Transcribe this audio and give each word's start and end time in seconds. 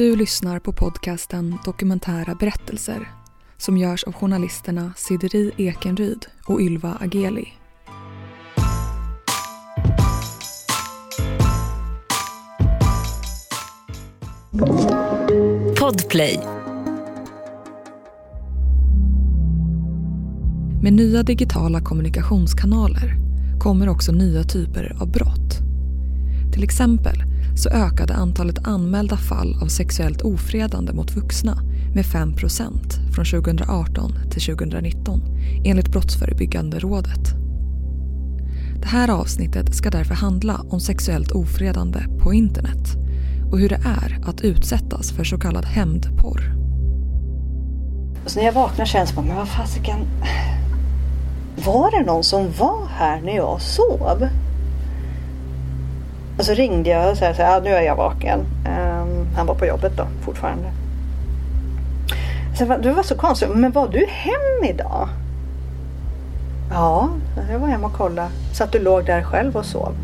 Du 0.00 0.16
lyssnar 0.16 0.58
på 0.58 0.72
podcasten 0.72 1.58
Dokumentära 1.64 2.34
berättelser 2.34 3.10
som 3.56 3.76
görs 3.76 4.04
av 4.04 4.12
journalisterna 4.12 4.92
Sideri 4.96 5.52
Ekenryd 5.56 6.26
och 6.46 6.60
Ylva 6.60 6.96
Ageli. 7.00 7.48
Podplay. 15.78 16.40
Med 20.82 20.92
nya 20.92 21.22
digitala 21.22 21.80
kommunikationskanaler 21.80 23.16
kommer 23.58 23.88
också 23.88 24.12
nya 24.12 24.42
typer 24.42 24.96
av 25.00 25.12
brott. 25.12 25.58
Till 26.52 26.64
exempel 26.64 27.29
så 27.54 27.68
ökade 27.68 28.14
antalet 28.14 28.66
anmälda 28.66 29.16
fall 29.16 29.58
av 29.62 29.66
sexuellt 29.66 30.22
ofredande 30.22 30.92
mot 30.92 31.16
vuxna 31.16 31.58
med 31.94 32.04
5% 32.04 33.12
från 33.14 33.24
2018 33.24 34.12
till 34.30 34.42
2019 34.42 35.20
enligt 35.64 35.88
Brottsförebyggande 35.88 36.78
rådet. 36.78 37.34
Det 38.80 38.88
här 38.88 39.08
avsnittet 39.08 39.74
ska 39.74 39.90
därför 39.90 40.14
handla 40.14 40.60
om 40.70 40.80
sexuellt 40.80 41.30
ofredande 41.30 42.00
på 42.22 42.34
internet 42.34 42.96
och 43.52 43.58
hur 43.58 43.68
det 43.68 43.80
är 43.84 44.20
att 44.26 44.40
utsättas 44.40 45.12
för 45.12 45.24
så 45.24 45.38
kallad 45.38 45.64
hämndporr. 45.64 46.60
Så 48.26 48.38
när 48.38 48.46
jag 48.46 48.52
vaknar 48.52 48.84
känns 48.84 49.08
det 49.10 49.14
som, 49.14 49.26
men 49.26 49.36
vad 49.36 49.48
fasiken. 49.48 49.98
Var 51.66 51.90
det 51.90 52.06
någon 52.06 52.24
som 52.24 52.52
var 52.58 52.86
här 52.86 53.20
när 53.20 53.36
jag 53.36 53.60
sov? 53.60 54.28
Och 56.40 56.46
så 56.46 56.54
ringde 56.54 56.90
jag 56.90 57.10
och 57.10 57.16
sa 57.16 57.34
så 57.34 57.42
här, 57.42 57.60
nu 57.60 57.70
är 57.70 57.82
jag 57.82 57.96
vaken. 57.96 58.40
Um, 58.40 59.26
han 59.36 59.46
var 59.46 59.54
på 59.54 59.66
jobbet 59.66 59.92
då 59.96 60.06
fortfarande. 60.24 60.72
Så 62.58 62.64
det 62.64 62.92
var 62.92 63.02
så 63.02 63.14
konstigt, 63.14 63.48
men 63.54 63.72
var 63.72 63.88
du 63.88 64.06
hem 64.08 64.70
idag? 64.70 65.08
Ja, 66.70 67.08
jag 67.50 67.58
var 67.58 67.68
hemma 67.68 67.86
och 67.86 67.92
kollade. 67.92 68.28
Så 68.52 68.64
att 68.64 68.72
du 68.72 68.78
låg 68.78 69.04
där 69.06 69.22
själv 69.22 69.56
och 69.56 69.64
sov. 69.64 69.94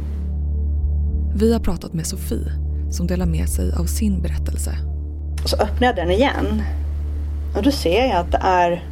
Vi 1.35 1.53
har 1.53 1.61
pratat 1.61 1.93
med 1.93 2.07
Sofie 2.07 2.53
som 2.91 3.07
delar 3.07 3.27
med 3.27 3.49
sig 3.49 3.73
av 3.79 3.85
sin 3.85 4.23
berättelse. 4.23 4.79
Och 5.43 5.51
så 5.51 5.57
öppnar 5.57 5.87
jag 5.87 5.97
den 5.97 6.11
igen. 6.11 6.63
Och 7.57 7.63
då 7.63 7.71
ser 7.71 8.07
jag 8.07 8.17
att 8.17 8.33
det 8.33 8.41
är 8.43 8.85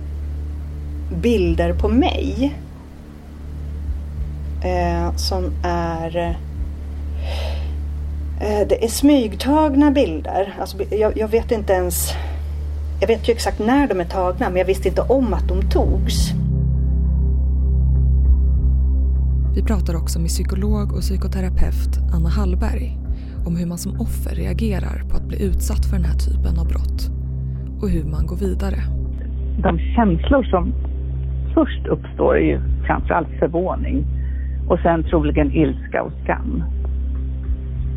bilder 1.23 1.73
på 1.73 1.89
mig. 1.89 2.55
Eh, 4.63 5.17
som 5.17 5.53
är 5.65 6.37
det 8.39 8.85
är 8.85 8.89
smygtagna 8.89 9.91
bilder. 9.91 10.55
Alltså, 10.61 10.77
jag, 10.91 11.17
jag, 11.17 11.29
vet 11.29 11.51
inte 11.51 11.73
ens 11.73 12.15
Jag 13.01 13.09
vet 13.09 13.29
ju 13.29 13.33
exakt 13.33 13.59
när 13.59 13.89
de 13.89 14.01
är 14.01 14.05
tagna 14.05 14.49
men 14.49 14.57
jag 14.57 14.65
visste 14.65 14.89
inte 14.89 15.03
om 15.03 15.35
att 15.35 15.49
de 15.49 15.63
togs. 15.71 16.33
Vi 19.55 19.63
pratar 19.63 19.97
också 19.97 20.21
med 20.21 20.29
psykolog 20.29 20.93
och 20.93 21.01
psykoterapeut 21.01 21.99
Anna 22.15 22.29
Hallberg 22.29 22.99
om 23.47 23.57
hur 23.57 23.67
man 23.67 23.79
som 23.79 24.01
offer 24.01 24.35
reagerar 24.35 25.03
på 25.11 25.17
att 25.17 25.29
bli 25.29 25.43
utsatt 25.43 25.87
för 25.87 25.97
den 25.97 26.05
här 26.05 26.19
typen 26.19 26.59
av 26.59 26.69
brott 26.69 27.11
och 27.81 27.89
hur 27.91 28.05
man 28.05 28.27
går 28.27 28.37
vidare. 28.37 28.79
De 29.63 29.79
känslor 29.79 30.43
som 30.43 30.75
först 31.55 31.87
uppstår 31.87 32.37
är 32.37 32.47
ju 32.47 32.61
framförallt 32.87 33.29
förvåning 33.39 34.07
och 34.69 34.79
sen 34.79 35.05
troligen 35.05 35.53
ilska 35.53 36.03
och 36.03 36.13
skam. 36.25 36.65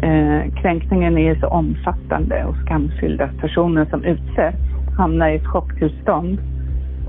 Eh, 0.07 0.61
kränkningen 0.61 1.17
är 1.17 1.39
så 1.39 1.47
omfattande 1.47 2.45
och 2.45 2.55
skamfylld 2.65 3.21
att 3.21 3.37
personen 3.37 3.89
som 3.89 4.03
utsätts 4.03 4.57
hamnar 4.97 5.29
i 5.29 5.35
ett 5.35 5.47
chocktillstånd 5.47 6.39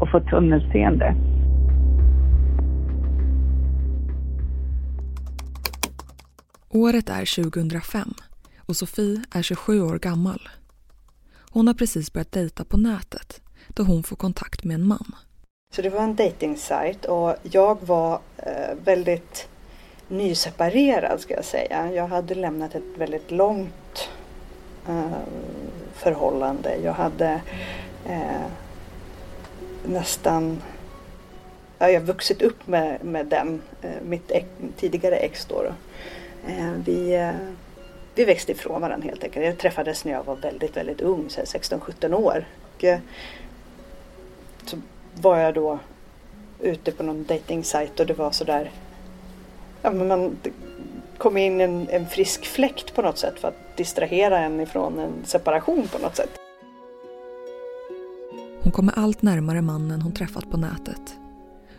och 0.00 0.10
får 0.10 0.20
tunnelseende. 0.20 1.14
Året 6.68 7.08
är 7.08 7.42
2005 7.42 8.08
och 8.66 8.76
Sofie 8.76 9.22
är 9.34 9.42
27 9.42 9.82
år 9.82 9.98
gammal. 9.98 10.48
Hon 11.52 11.66
har 11.66 11.74
precis 11.74 12.12
börjat 12.12 12.32
dejta 12.32 12.64
på 12.64 12.76
nätet 12.76 13.40
då 13.68 13.82
hon 13.82 14.02
får 14.02 14.16
kontakt 14.16 14.64
med 14.64 14.74
en 14.74 14.86
man. 14.86 15.14
Så 15.74 15.82
det 15.82 15.90
var 15.90 16.02
en 16.02 16.14
dejtingsajt 16.14 17.04
och 17.04 17.36
jag 17.42 17.78
var 17.86 18.20
eh, 18.36 18.76
väldigt 18.84 19.48
nyseparerad 20.08 21.20
ska 21.20 21.34
jag 21.34 21.44
säga. 21.44 21.92
Jag 21.92 22.06
hade 22.06 22.34
lämnat 22.34 22.74
ett 22.74 22.96
väldigt 22.96 23.30
långt 23.30 24.08
eh, 24.88 25.10
förhållande. 25.94 26.76
Jag 26.84 26.92
hade 26.92 27.40
eh, 28.08 28.46
nästan 29.84 30.62
ja, 31.78 31.90
jag 31.90 32.00
vuxit 32.00 32.42
upp 32.42 32.66
med, 32.66 33.04
med 33.04 33.26
den, 33.26 33.62
eh, 33.82 33.90
mitt 34.02 34.30
ex, 34.30 34.46
tidigare 34.76 35.16
ex 35.16 35.46
då. 35.46 35.62
då. 35.62 35.72
Eh, 36.52 36.72
vi, 36.84 37.14
eh, 37.14 37.30
vi 38.14 38.24
växte 38.24 38.52
ifrån 38.52 38.80
varandra 38.80 39.08
helt 39.08 39.24
enkelt. 39.24 39.46
Jag 39.46 39.58
träffades 39.58 40.04
när 40.04 40.12
jag 40.12 40.24
var 40.24 40.36
väldigt, 40.36 40.76
väldigt 40.76 41.00
ung, 41.00 41.28
16-17 41.28 42.14
år. 42.14 42.44
Och, 42.76 42.84
eh, 42.84 42.98
så 44.64 44.76
var 45.14 45.38
jag 45.38 45.54
då 45.54 45.78
ute 46.60 46.92
på 46.92 47.02
någon 47.02 47.24
dejtingsajt 47.24 48.00
och 48.00 48.06
det 48.06 48.14
var 48.14 48.30
sådär 48.30 48.70
ja, 49.82 49.90
men 49.90 50.08
man 50.08 50.36
kom 51.18 51.36
in 51.36 51.60
en, 51.60 51.88
en 51.88 52.06
frisk 52.06 52.46
fläkt 52.46 52.94
på 52.94 53.02
något 53.02 53.18
sätt 53.18 53.40
för 53.40 53.48
att 53.48 53.76
distrahera 53.76 54.38
en 54.38 54.60
ifrån 54.60 54.98
en 54.98 55.12
separation 55.24 55.88
på 55.88 55.98
något 55.98 56.16
sätt. 56.16 56.30
Hon 58.62 58.72
kommer 58.72 58.98
allt 58.98 59.22
närmare 59.22 59.62
mannen 59.62 60.02
hon 60.02 60.12
träffat 60.12 60.50
på 60.50 60.56
nätet. 60.56 61.16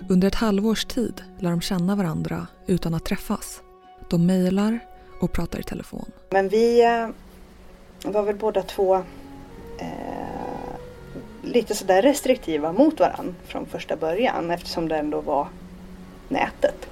Under 0.10 0.28
ett 0.28 0.36
halvårs 0.36 0.86
tid 0.86 1.24
lär 1.40 1.50
de 1.50 1.62
känna 1.62 1.96
varandra 1.96 2.48
utan 2.68 2.94
att 2.94 3.06
träffas. 3.06 3.62
De 4.10 4.26
mejlar 4.26 4.80
och 5.22 5.32
pratar 5.32 5.60
i 5.60 5.64
telefon. 5.64 6.12
Men 6.30 6.50
vi 6.50 6.86
eh, 6.86 7.10
var 8.12 8.24
väl 8.24 8.36
båda 8.36 8.62
två 8.62 8.96
eh, 9.78 9.90
lite 11.42 11.76
sådär 11.76 12.02
restriktiva 12.02 12.74
mot 12.74 13.00
varandra 13.00 13.34
från 13.48 13.66
första 13.66 13.96
början 13.96 14.52
eftersom 14.52 14.88
det 14.88 14.98
ändå 14.98 15.22
var 15.22 15.48
nätet. 16.28 16.88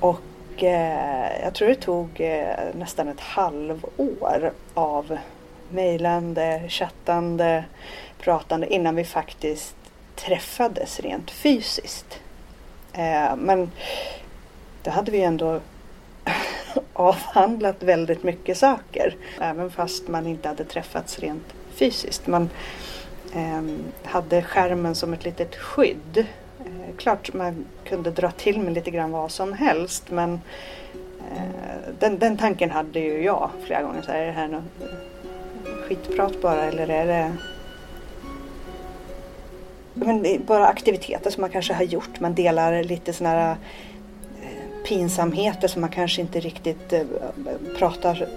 Och 0.00 0.62
eh, 0.62 1.42
jag 1.42 1.54
tror 1.54 1.68
det 1.68 1.74
tog 1.74 2.20
eh, 2.20 2.56
nästan 2.74 3.08
ett 3.08 3.20
halvår 3.20 4.52
av 4.74 5.18
mejlande, 5.70 6.62
chattande, 6.68 7.64
pratande 8.18 8.74
innan 8.74 8.96
vi 8.96 9.04
faktiskt 9.04 9.76
träffades 10.14 11.00
rent 11.00 11.30
fysiskt. 11.30 12.20
Eh, 12.92 13.36
men 13.36 13.70
då 14.82 14.90
hade 14.90 15.10
vi 15.10 15.22
ändå 15.22 15.60
avhandlat 16.92 17.82
väldigt 17.82 18.22
mycket 18.22 18.58
saker. 18.58 19.16
Även 19.40 19.70
fast 19.70 20.08
man 20.08 20.26
inte 20.26 20.48
hade 20.48 20.64
träffats 20.64 21.18
rent 21.18 21.54
fysiskt. 21.74 22.26
Man 22.26 22.50
eh, 23.34 23.62
hade 24.04 24.42
skärmen 24.42 24.94
som 24.94 25.12
ett 25.12 25.24
litet 25.24 25.56
skydd. 25.56 26.26
Eh, 26.88 26.96
klart 26.96 27.34
man 27.34 27.64
kunde 27.84 28.10
dra 28.10 28.30
till 28.30 28.60
med 28.60 28.72
lite 28.72 28.90
grann 28.90 29.10
vad 29.10 29.30
som 29.30 29.52
helst 29.52 30.10
men 30.10 30.40
eh, 31.32 31.92
den, 31.98 32.18
den 32.18 32.36
tanken 32.36 32.70
hade 32.70 33.00
ju 33.00 33.24
jag 33.24 33.50
flera 33.64 33.82
gånger. 33.82 34.02
Så 34.02 34.12
här, 34.12 34.18
är 34.18 34.26
det 34.26 34.32
här 34.32 34.48
något 34.48 34.62
skitprat 35.88 36.42
bara 36.42 36.64
eller 36.64 36.90
är 36.90 37.06
det 37.06 37.32
men 39.94 40.26
bara 40.46 40.66
aktiviteter 40.66 41.30
som 41.30 41.40
man 41.40 41.50
kanske 41.50 41.74
har 41.74 41.82
gjort. 41.82 42.20
Man 42.20 42.34
delar 42.34 42.82
lite 42.82 43.12
sådana 43.12 43.36
här 43.36 43.56
eh, 44.42 44.86
pinsamheter 44.88 45.68
som 45.68 45.80
man 45.80 45.90
kanske 45.90 46.20
inte 46.20 46.40
riktigt 46.40 46.92
eh, 46.92 47.02
pratar 47.78 48.28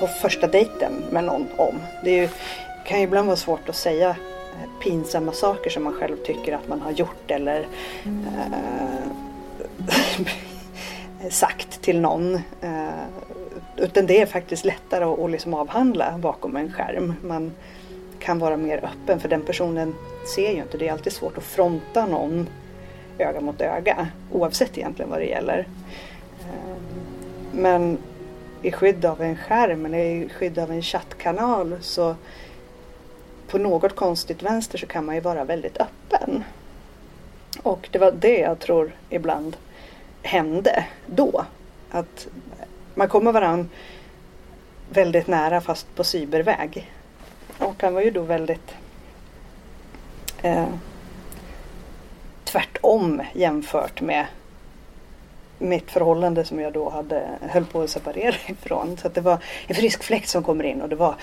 på 0.00 0.06
första 0.06 0.46
dejten 0.46 0.92
med 1.10 1.24
någon 1.24 1.46
om. 1.56 1.74
Det 2.04 2.10
ju, 2.10 2.28
kan 2.86 2.98
ju 2.98 3.04
ibland 3.04 3.26
vara 3.26 3.36
svårt 3.36 3.68
att 3.68 3.76
säga 3.76 4.16
Eh, 4.62 4.68
pinsamma 4.80 5.32
saker 5.32 5.70
som 5.70 5.84
man 5.84 5.92
själv 5.92 6.16
tycker 6.16 6.52
att 6.52 6.68
man 6.68 6.80
har 6.80 6.90
gjort 6.90 7.30
eller 7.30 7.66
eh, 8.04 9.08
sagt 11.30 11.82
till 11.82 12.00
någon. 12.00 12.34
Eh, 12.60 12.88
utan 13.76 14.06
det 14.06 14.20
är 14.20 14.26
faktiskt 14.26 14.64
lättare 14.64 15.04
att, 15.04 15.18
att 15.18 15.30
liksom 15.30 15.54
avhandla 15.54 16.18
bakom 16.18 16.56
en 16.56 16.72
skärm. 16.72 17.14
Man 17.22 17.52
kan 18.18 18.38
vara 18.38 18.56
mer 18.56 18.84
öppen 18.84 19.20
för 19.20 19.28
den 19.28 19.42
personen 19.42 19.94
ser 20.34 20.50
ju 20.50 20.56
inte. 20.56 20.78
Det 20.78 20.88
är 20.88 20.92
alltid 20.92 21.12
svårt 21.12 21.38
att 21.38 21.44
fronta 21.44 22.06
någon 22.06 22.48
öga 23.18 23.40
mot 23.40 23.60
öga 23.60 24.08
oavsett 24.32 24.78
egentligen 24.78 25.10
vad 25.10 25.20
det 25.20 25.26
gäller. 25.26 25.68
Eh, 26.40 26.76
men 27.52 27.98
i 28.62 28.72
skydd 28.72 29.04
av 29.04 29.22
en 29.22 29.36
skärm 29.36 29.86
eller 29.86 29.98
i 29.98 30.28
skydd 30.28 30.58
av 30.58 30.70
en 30.70 30.82
chattkanal 30.82 31.76
så 31.80 32.14
på 33.54 33.58
något 33.58 33.96
konstigt 33.96 34.42
vänster 34.42 34.78
så 34.78 34.86
kan 34.86 35.04
man 35.04 35.14
ju 35.14 35.20
vara 35.20 35.44
väldigt 35.44 35.78
öppen. 35.80 36.44
Och 37.62 37.88
det 37.92 37.98
var 37.98 38.12
det 38.12 38.38
jag 38.38 38.58
tror 38.58 38.92
ibland 39.10 39.56
hände 40.22 40.84
då. 41.06 41.44
Att 41.90 42.28
man 42.94 43.08
kommer 43.08 43.32
varandra 43.32 43.66
väldigt 44.90 45.26
nära 45.26 45.60
fast 45.60 45.94
på 45.94 46.04
cyberväg. 46.04 46.92
Och 47.58 47.82
han 47.82 47.94
var 47.94 48.00
ju 48.00 48.10
då 48.10 48.22
väldigt 48.22 48.74
eh, 50.42 50.68
tvärtom 52.44 53.22
jämfört 53.34 54.00
med 54.00 54.26
mitt 55.58 55.90
förhållande 55.90 56.44
som 56.44 56.60
jag 56.60 56.72
då 56.72 56.88
hade, 56.88 57.28
höll 57.40 57.64
på 57.64 57.82
att 57.82 57.90
separera 57.90 58.36
ifrån. 58.46 58.96
Så 58.96 59.08
det 59.08 59.20
var 59.20 59.38
en 59.66 59.74
frisk 59.74 60.02
fläkt 60.02 60.28
som 60.28 60.42
kommer 60.42 60.64
in 60.64 60.82
och 60.82 60.88
det 60.88 60.96
var 60.96 61.14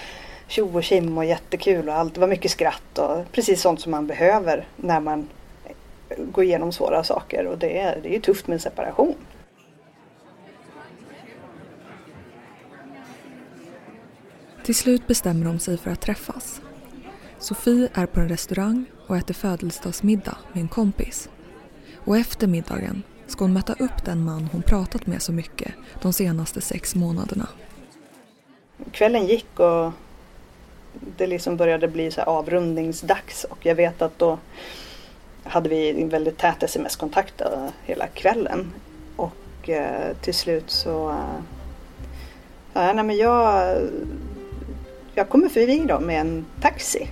tjo 0.51 0.77
och 0.77 0.83
kim 0.83 1.17
och 1.17 1.25
jättekul 1.25 1.89
och 1.89 1.95
allt. 1.95 2.13
Det 2.13 2.19
var 2.19 2.27
mycket 2.27 2.51
skratt 2.51 2.97
och 2.97 3.31
precis 3.31 3.61
sånt 3.61 3.81
som 3.81 3.91
man 3.91 4.07
behöver 4.07 4.67
när 4.75 4.99
man 4.99 5.29
går 6.17 6.43
igenom 6.43 6.71
svåra 6.71 7.03
saker 7.03 7.45
och 7.45 7.57
det 7.57 7.79
är, 7.79 7.99
det 8.01 8.09
är 8.09 8.13
ju 8.13 8.19
tufft 8.19 8.47
med 8.47 8.53
en 8.53 8.59
separation. 8.59 9.15
Till 14.63 14.75
slut 14.75 15.07
bestämmer 15.07 15.45
de 15.45 15.59
sig 15.59 15.77
för 15.77 15.91
att 15.91 16.01
träffas. 16.01 16.61
Sofie 17.39 17.89
är 17.93 18.05
på 18.05 18.19
en 18.19 18.29
restaurang 18.29 18.85
och 19.07 19.17
äter 19.17 19.33
födelsedagsmiddag 19.33 20.37
med 20.53 20.61
en 20.61 20.67
kompis. 20.67 21.29
Och 22.05 22.17
efter 22.17 22.47
middagen 22.47 23.03
ska 23.27 23.43
hon 23.43 23.53
möta 23.53 23.73
upp 23.73 24.05
den 24.05 24.23
man 24.23 24.49
hon 24.51 24.61
pratat 24.61 25.07
med 25.07 25.21
så 25.21 25.31
mycket 25.31 25.73
de 26.01 26.13
senaste 26.13 26.61
sex 26.61 26.95
månaderna. 26.95 27.47
Kvällen 28.91 29.27
gick 29.27 29.59
och 29.59 29.91
det 30.93 31.27
liksom 31.27 31.57
började 31.57 31.87
bli 31.87 32.11
så 32.11 32.21
avrundningsdags 32.21 33.43
och 33.43 33.65
jag 33.65 33.75
vet 33.75 34.01
att 34.01 34.19
då 34.19 34.37
hade 35.43 35.69
vi 35.69 36.01
en 36.01 36.09
väldigt 36.09 36.37
tät 36.37 36.63
sms-kontakt 36.63 37.41
eh, 37.41 37.67
hela 37.83 38.07
kvällen. 38.07 38.73
Och 39.15 39.69
eh, 39.69 40.15
till 40.21 40.33
slut 40.33 40.69
så 40.69 41.09
eh, 41.09 42.93
nej, 42.93 43.03
men 43.03 43.17
jag, 43.17 43.77
jag 45.15 45.29
kommer 45.29 45.49
förbi 45.49 45.85
då 45.87 45.99
med 45.99 46.21
en 46.21 46.45
taxi. 46.61 47.07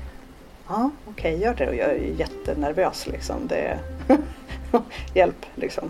Ja, 0.68 0.90
okej, 1.06 1.36
okay, 1.36 1.46
gör 1.46 1.54
det. 1.54 1.68
Och 1.68 1.76
jag 1.76 1.90
är 1.90 2.14
jättenervös 2.18 3.08
liksom. 3.08 3.48
Det 3.48 3.80
hjälp 5.14 5.46
liksom. 5.56 5.90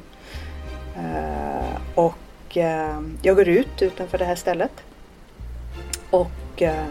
Eh, 0.95 1.77
och 1.95 2.57
eh, 2.57 3.01
jag 3.21 3.35
går 3.35 3.47
ut 3.47 3.81
utanför 3.81 4.17
det 4.17 4.25
här 4.25 4.35
stället. 4.35 4.71
Och 6.09 6.61
eh, 6.61 6.85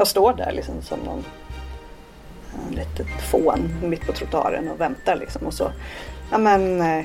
jag 0.00 0.06
står 0.06 0.32
där 0.32 0.52
liksom 0.52 0.82
som 0.82 0.98
någon 1.00 1.24
eh, 2.54 2.76
litet 2.76 3.22
fån 3.30 3.74
mitt 3.82 4.06
på 4.06 4.12
trottoaren 4.12 4.70
och 4.70 4.80
väntar 4.80 5.16
liksom. 5.16 5.46
Och 5.46 5.54
så, 5.54 5.72
ja 6.30 6.38
men 6.38 6.80
eh, 6.80 7.04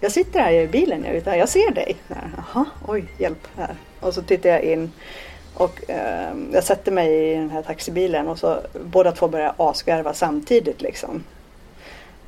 jag 0.00 0.12
sitter 0.12 0.40
här 0.40 0.52
i 0.52 0.66
bilen, 0.66 1.04
jag, 1.04 1.12
vet, 1.12 1.26
jag 1.26 1.48
ser 1.48 1.70
dig. 1.70 1.96
Jaha, 2.36 2.64
oj, 2.88 3.04
hjälp 3.18 3.48
här. 3.56 3.74
Och 4.00 4.14
så 4.14 4.22
tittar 4.22 4.50
jag 4.50 4.62
in 4.62 4.92
och 5.54 5.90
eh, 5.90 6.34
jag 6.52 6.64
sätter 6.64 6.92
mig 6.92 7.32
i 7.32 7.34
den 7.34 7.50
här 7.50 7.62
taxibilen 7.62 8.28
och 8.28 8.38
så 8.38 8.58
båda 8.84 9.12
två 9.12 9.28
börjar 9.28 9.54
asgarva 9.56 10.14
samtidigt 10.14 10.82
liksom. 10.82 11.24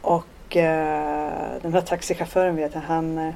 Och 0.01 0.57
eh, 0.57 1.33
den 1.63 1.73
här 1.73 1.81
taxichauffören 1.81 2.57
vet 2.57 2.75
jag, 2.75 2.81
han 2.81 3.19
eh, 3.19 3.35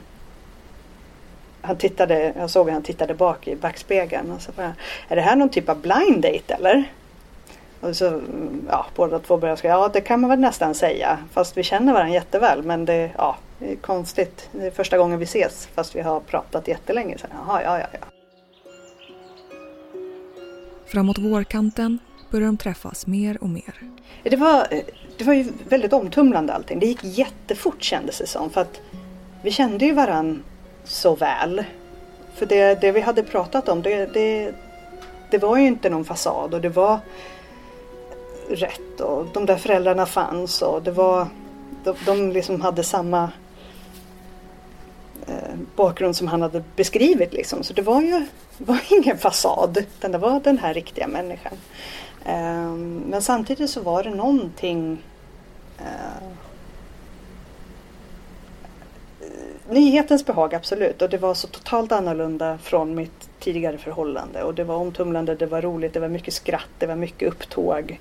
han 1.63 1.77
tittade, 1.77 2.33
jag 2.37 2.51
såg 2.51 2.69
att 2.69 2.75
han 2.75 2.83
tittade 2.83 3.15
bak 3.15 3.49
i 3.49 3.57
backspegeln 3.57 4.31
och 4.31 4.43
så 4.43 4.53
bara, 4.53 4.75
är 5.09 5.17
det 5.17 5.23
här 5.23 5.37
någon 5.37 5.49
typ 5.49 5.69
av 5.69 5.81
blind 5.81 6.23
date 6.23 6.55
eller? 6.55 6.93
Och 7.81 7.97
så, 7.97 8.21
ja, 8.69 8.87
båda 8.95 9.19
två 9.19 9.37
började 9.37 9.61
säga, 9.61 9.73
ja 9.73 9.91
det 9.93 10.01
kan 10.01 10.21
man 10.21 10.31
väl 10.31 10.39
nästan 10.39 10.75
säga. 10.75 11.19
Fast 11.33 11.57
vi 11.57 11.63
känner 11.63 11.93
varandra 11.93 12.15
jätteväl 12.15 12.63
men 12.63 12.85
det, 12.85 13.11
ja, 13.17 13.37
det 13.59 13.73
är 13.73 13.77
konstigt. 13.77 14.49
Det 14.53 14.67
är 14.67 14.71
första 14.71 14.99
gången 14.99 15.19
vi 15.19 15.25
ses 15.25 15.69
fast 15.75 15.97
vi 15.97 16.01
har 16.01 16.21
pratat 16.21 16.69
jättelänge. 16.69 17.19
Så, 17.19 17.27
jaha, 17.31 17.63
ja, 17.63 17.79
ja, 17.79 17.87
ja. 17.93 17.99
Framåt 20.87 21.19
vårkanten 21.19 21.99
börjar 22.31 22.47
de 22.47 22.57
träffas 22.57 23.07
mer 23.07 23.43
och 23.43 23.49
mer. 23.49 23.75
Det 24.23 24.37
var, 24.37 24.67
det 25.19 25.25
var 25.25 25.35
ju 25.35 25.53
väldigt 25.69 25.93
omtumlande 25.93 26.53
allting. 26.53 26.79
Det 26.79 26.87
gick 26.87 27.05
jättefort 27.05 27.83
kändes 27.83 28.19
det 28.19 28.27
som. 28.27 28.51
För 28.51 28.61
att 28.61 28.81
vi 29.43 29.51
kände 29.51 29.85
ju 29.85 29.93
varandra 29.93 30.41
så 30.89 31.15
väl. 31.15 31.65
För 32.35 32.47
det, 32.47 32.81
det 32.81 32.93
vi 32.93 33.01
hade 33.01 33.23
pratat 33.23 33.69
om 33.69 33.83
det, 33.83 34.07
det, 34.07 34.55
det 35.31 35.39
var 35.39 35.57
ju 35.57 35.67
inte 35.67 35.91
någon 35.91 36.05
fasad 36.05 36.55
och 36.55 36.61
det 36.61 36.69
var 36.69 37.01
rätt 38.49 39.01
och 39.01 39.27
de 39.33 39.47
där 39.47 39.57
föräldrarna 39.57 40.07
fanns 40.07 40.63
och 40.63 40.83
det 40.83 40.91
var 40.91 41.29
de, 41.85 41.97
de 42.07 42.33
liksom 42.33 42.61
hade 42.61 42.85
samma 42.85 43.31
eh, 45.27 45.55
bakgrund 45.77 46.17
som 46.17 46.29
han 46.29 46.43
hade 46.43 46.65
beskrivit 46.77 47.33
liksom. 47.33 47.63
Så 47.63 47.73
det 47.73 47.83
var 47.83 48.03
ju 48.03 48.27
var 48.59 48.81
ingen 48.91 49.19
fasad 49.19 49.77
utan 49.77 50.13
det 50.13 50.19
var 50.19 50.41
den 50.41 50.59
här 50.59 50.75
riktiga 50.75 51.09
människan. 51.09 51.53
Eh, 52.25 52.73
men 53.07 53.23
samtidigt 53.23 53.71
så 53.71 53.81
var 53.81 54.03
det 54.03 54.11
någonting 54.11 55.03
eh, 55.79 56.29
nyhetens 59.69 60.27
behag 60.27 60.55
absolut 60.55 61.03
och 61.03 61.11
det 61.11 61.19
var 61.19 61.35
så 61.35 61.49
totalt 61.49 61.93
annorlunda 61.93 62.59
från 62.59 62.95
mitt 62.95 63.31
tidigare 63.39 63.79
förhållande 63.79 64.43
och 64.43 64.55
det 64.55 64.65
var 64.65 64.77
omtumlande, 64.77 65.35
det 65.35 65.47
var 65.47 65.63
roligt, 65.63 65.93
det 65.93 66.01
var 66.01 66.09
mycket 66.09 66.35
skratt, 66.35 66.69
det 66.79 66.87
var 66.87 66.97
mycket 66.97 67.29
upptåg 67.29 68.01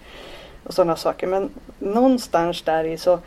och 0.64 0.74
sådana 0.74 0.96
saker. 0.96 1.28
Men 1.28 1.50
någonstans 1.80 2.62
där 2.62 2.84
i 2.84 2.98
så 2.98 3.20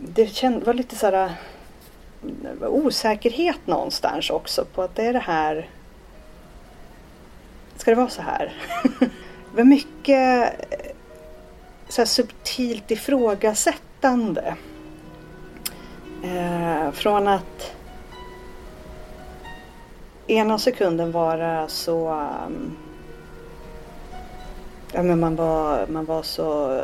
det 0.00 0.26
känd, 0.26 0.64
var 0.64 0.74
lite 0.74 0.96
sådär 0.96 1.32
eh, 2.60 2.68
osäkerhet 2.68 3.66
någonstans 3.66 4.30
också 4.30 4.64
på 4.64 4.82
att 4.82 4.94
det 4.94 5.02
är 5.02 5.12
det 5.12 5.18
här 5.18 5.68
Ska 7.76 7.90
det 7.90 7.96
vara 7.96 8.08
så 8.08 8.22
här? 8.22 8.52
det 9.00 9.56
var 9.56 9.64
mycket 9.64 10.54
eh, 10.70 10.90
så 11.88 12.06
subtilt 12.06 12.90
ifrågasättande. 12.90 14.54
Eh, 16.22 16.90
från 16.92 17.28
att 17.28 17.72
ena 20.26 20.58
sekunden 20.58 21.12
vara 21.12 21.68
så 21.68 22.08
um, 22.46 22.76
ja, 24.92 25.02
men 25.02 25.20
man, 25.20 25.36
var, 25.36 25.86
man 25.86 26.04
var 26.04 26.22
så 26.22 26.72
uh, 26.72 26.80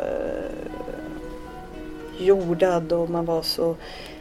jordad 2.19 2.93
och 2.93 3.11
man 3.11 3.25
var 3.25 3.43
så 3.43 3.77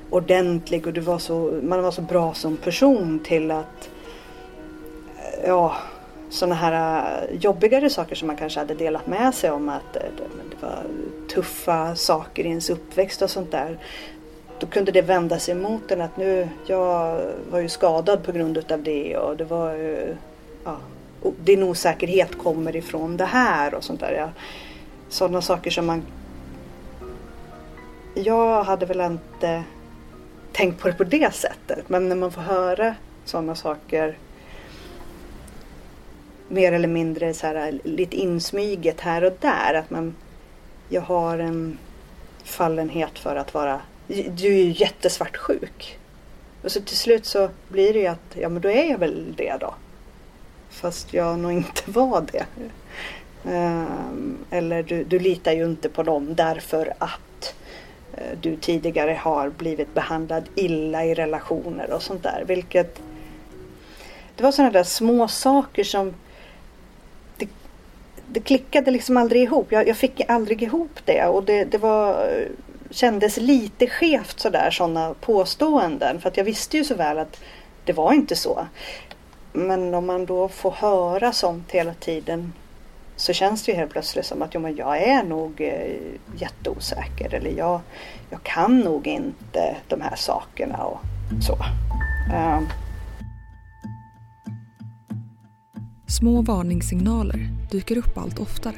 ordentlig 0.10 0.88
och 0.88 0.94
du 0.94 1.02
var 1.02 1.18
så, 1.18 1.60
man 1.64 1.84
var 1.84 1.92
så 1.92 2.02
bra 2.02 2.34
som 2.34 2.58
person 2.58 3.20
till 3.20 3.52
att 3.52 3.90
eh, 5.18 5.48
ja, 5.48 5.76
sådana 6.30 6.56
här 6.56 7.04
eh, 7.30 7.36
jobbigare 7.36 7.90
saker 7.90 8.16
som 8.16 8.28
man 8.28 8.38
kanske 8.38 8.60
hade 8.60 8.74
delat 8.74 9.08
med 9.08 9.34
sig 9.34 9.52
om 9.52 9.70
att 9.70 9.94
det, 9.94 10.06
det 10.50 10.62
var 10.62 10.84
tuffa 11.34 11.96
saker 11.96 12.44
i 12.44 12.48
ens 12.48 12.70
uppväxt 12.70 13.22
och 13.22 13.30
sånt 13.30 13.52
där 13.52 13.78
då 14.64 14.70
kunde 14.70 14.92
det 14.92 15.02
vända 15.02 15.40
sig 15.40 15.56
mot 15.56 15.92
en 15.92 16.02
att 16.02 16.18
nu, 16.18 16.50
jag 16.66 17.22
var 17.52 17.60
ju 17.60 17.70
skadad 17.70 18.24
på 18.24 18.32
grund 18.32 18.58
utav 18.58 18.84
det 18.84 19.18
och 19.18 19.38
det 19.38 19.44
var 19.44 19.74
ju, 19.74 20.16
ja, 20.64 20.78
din 21.44 21.64
osäkerhet 21.64 22.38
kommer 22.38 22.76
ifrån 22.76 23.18
det 23.18 23.26
här 23.26 23.74
och 23.74 23.84
sånt 23.84 24.00
där. 24.00 24.12
Ja, 24.12 24.30
sådana 25.10 25.42
saker 25.42 25.72
som 25.72 25.86
man... 25.86 26.04
Jag 28.16 28.64
hade 28.64 28.86
väl 28.86 29.02
inte 29.02 29.64
tänkt 30.52 30.82
på 30.82 30.88
det 30.88 30.94
på 30.94 31.04
det 31.04 31.34
sättet 31.34 31.90
men 31.90 32.10
när 32.10 32.16
man 32.16 32.32
får 32.32 32.42
höra 32.42 32.96
sådana 33.26 33.56
saker 33.56 34.18
mer 36.48 36.72
eller 36.72 36.88
mindre 36.88 37.34
så 37.34 37.48
här, 37.48 37.80
lite 37.84 38.16
insmyget 38.16 39.02
här 39.02 39.24
och 39.24 39.34
där. 39.40 39.74
Att 39.74 39.90
man, 39.90 40.16
jag 40.90 41.02
har 41.02 41.40
en 41.40 41.78
fallenhet 42.44 43.20
för 43.20 43.36
att 43.36 43.54
vara 43.54 43.82
du 44.08 44.48
är 44.48 44.64
ju 44.64 44.72
jättesvartsjuk. 44.72 46.00
Och 46.64 46.72
så 46.72 46.82
till 46.82 46.98
slut 46.98 47.26
så 47.26 47.50
blir 47.68 47.94
det 47.94 48.00
ju 48.00 48.08
att, 48.08 48.36
ja 48.40 48.50
men 48.50 48.62
då 48.62 48.70
är 48.70 48.90
jag 48.90 48.98
väl 48.98 49.34
det 49.38 49.58
då. 49.60 49.74
Fast 50.70 51.14
jag 51.14 51.40
nog 51.40 51.52
inte 51.52 51.82
var 51.86 52.26
det. 52.32 52.46
Um, 53.46 54.38
eller 54.50 54.84
du, 54.84 55.04
du 55.04 55.20
litar 55.20 55.52
ju 55.52 55.66
inte 55.66 55.90
på 55.90 56.04
dem 56.04 56.36
därför 56.36 56.94
att 56.98 57.56
uh, 58.14 58.40
du 58.42 58.56
tidigare 58.56 59.20
har 59.22 59.50
blivit 59.50 59.94
behandlad 59.94 60.44
illa 60.56 61.06
i 61.06 61.14
relationer 61.14 61.92
och 61.92 62.02
sånt 62.02 62.24
där. 62.24 62.44
Vilket 62.48 63.02
det 64.36 64.44
var 64.44 64.52
sådana 64.52 64.72
där 64.72 64.84
små 64.84 65.28
saker 65.28 65.84
som 65.84 66.14
det, 67.38 67.48
det 68.28 68.40
klickade 68.40 68.92
liksom 68.92 69.18
aldrig 69.18 69.44
ihop. 69.44 69.72
Jag, 69.72 69.88
jag, 69.88 69.98
fick 69.98 70.22
aldrig 70.28 70.64
ihop 70.64 71.00
det 71.06 71.26
och 71.26 71.44
det, 71.44 71.64
det 71.64 71.78
var 71.78 72.12
eh, 72.12 72.48
kändes 72.94 73.38
lite 73.38 73.88
skevt 73.88 74.40
sådär 74.40 74.72
sådana 74.72 75.14
påståenden. 75.22 76.22
För 76.22 76.30
att 76.30 76.38
jag 76.38 76.44
visste 76.44 76.78
ju 76.78 76.84
så 76.84 76.96
väl 76.96 77.20
att 77.20 77.40
det 77.86 77.94
var 77.94 78.14
inte 78.14 78.36
så. 78.36 78.68
Men 79.54 79.94
om 79.94 80.06
man 80.06 80.26
då 80.26 80.48
får 80.48 80.72
höra 80.72 81.34
sånt 81.34 81.72
hela 81.72 81.94
tiden 81.94 82.54
så 83.16 83.34
känns 83.34 83.64
det 83.64 83.72
ju 83.72 83.78
helt 83.78 83.92
plötsligt 83.92 84.26
som 84.26 84.42
att 84.42 84.54
jo, 84.54 84.62
men 84.62 84.76
jag 84.76 85.02
är 85.02 85.24
nog 85.24 85.62
eh, 85.62 85.98
jätteosäker 86.38 87.34
eller 87.34 87.52
jag, 87.52 87.80
jag 88.30 88.44
kan 88.44 88.80
nog 88.80 89.08
inte 89.08 89.78
de 89.88 90.02
här 90.02 90.16
sakerna 90.16 90.78
och 90.78 91.00
så. 91.42 91.54
Uh. 92.34 92.62
Små 96.08 96.42
varningssignaler 96.42 97.50
dyker 97.72 97.98
upp 97.98 98.18
allt 98.18 98.40
oftare. 98.40 98.76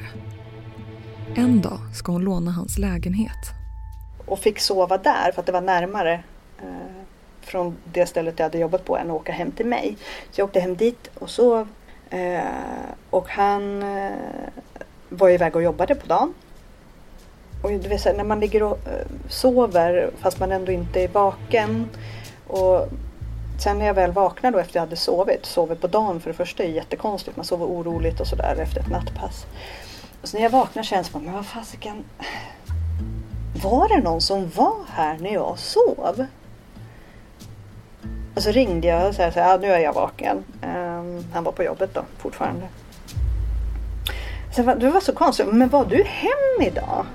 En 1.34 1.60
dag 1.60 1.78
ska 1.94 2.12
hon 2.12 2.24
låna 2.24 2.50
hans 2.50 2.78
lägenhet. 2.78 3.65
Och 4.26 4.38
fick 4.38 4.60
sova 4.60 4.98
där 4.98 5.32
för 5.32 5.40
att 5.40 5.46
det 5.46 5.52
var 5.52 5.60
närmare 5.60 6.22
eh, 6.58 7.02
från 7.40 7.76
det 7.84 8.06
stället 8.06 8.38
jag 8.38 8.46
hade 8.46 8.58
jobbat 8.58 8.84
på 8.84 8.96
än 8.96 9.10
att 9.10 9.16
åka 9.16 9.32
hem 9.32 9.50
till 9.52 9.66
mig. 9.66 9.96
Så 10.30 10.40
jag 10.40 10.46
åkte 10.46 10.60
hem 10.60 10.76
dit 10.76 11.10
och 11.14 11.30
sov. 11.30 11.68
Eh, 12.10 12.40
och 13.10 13.28
han 13.28 13.82
eh, 13.82 14.12
var 15.08 15.28
iväg 15.28 15.56
och 15.56 15.62
jobbade 15.62 15.94
på 15.94 16.06
dagen. 16.06 16.34
Och 17.62 17.70
du 17.70 17.88
vet, 17.88 18.16
när 18.16 18.24
man 18.24 18.40
ligger 18.40 18.62
och 18.62 18.78
eh, 18.86 19.06
sover 19.28 20.10
fast 20.18 20.40
man 20.40 20.52
ändå 20.52 20.72
inte 20.72 21.00
är 21.00 21.08
vaken. 21.08 21.88
Och 22.46 22.88
sen 23.58 23.78
när 23.78 23.86
jag 23.86 23.94
väl 23.94 24.12
vaknar 24.12 24.50
då 24.50 24.58
efter 24.58 24.76
jag 24.76 24.82
hade 24.82 24.96
sovit, 24.96 25.46
sovit 25.46 25.80
på 25.80 25.86
dagen 25.86 26.20
för 26.20 26.30
det 26.30 26.36
första 26.36 26.62
är 26.62 26.68
jättekonstigt. 26.68 27.36
Man 27.36 27.46
sover 27.46 27.66
oroligt 27.66 28.20
och 28.20 28.26
sådär 28.26 28.56
efter 28.62 28.80
ett 28.80 28.90
nattpass. 28.90 29.46
Och 30.22 30.28
så 30.28 30.36
när 30.36 30.44
jag 30.44 30.50
vaknar 30.50 30.82
känns 30.82 31.08
det 31.08 31.18
men 31.18 31.32
vad 31.32 31.46
fasiken. 31.46 32.04
Var 33.62 33.88
det 33.88 34.00
någon 34.00 34.20
som 34.20 34.48
var 34.48 34.84
här 34.88 35.18
när 35.18 35.32
jag 35.32 35.58
sov? 35.58 36.26
Och 38.34 38.42
så 38.42 38.50
ringde 38.50 38.88
jag 38.88 39.08
och 39.08 39.14
sa 39.14 39.24
att 39.24 39.36
ah, 39.36 39.56
nu 39.56 39.66
är 39.66 39.78
jag 39.78 39.92
vaken. 39.92 40.44
Um, 40.62 41.24
han 41.32 41.44
var 41.44 41.52
på 41.52 41.62
jobbet 41.62 41.94
då 41.94 42.04
fortfarande. 42.18 42.68
Så 44.56 44.62
det 44.62 44.90
var 44.90 45.00
så 45.00 45.12
konstigt. 45.12 45.46
Men 45.52 45.68
var 45.68 45.84
du 45.84 46.04
hem 46.04 46.60
idag? 46.60 47.06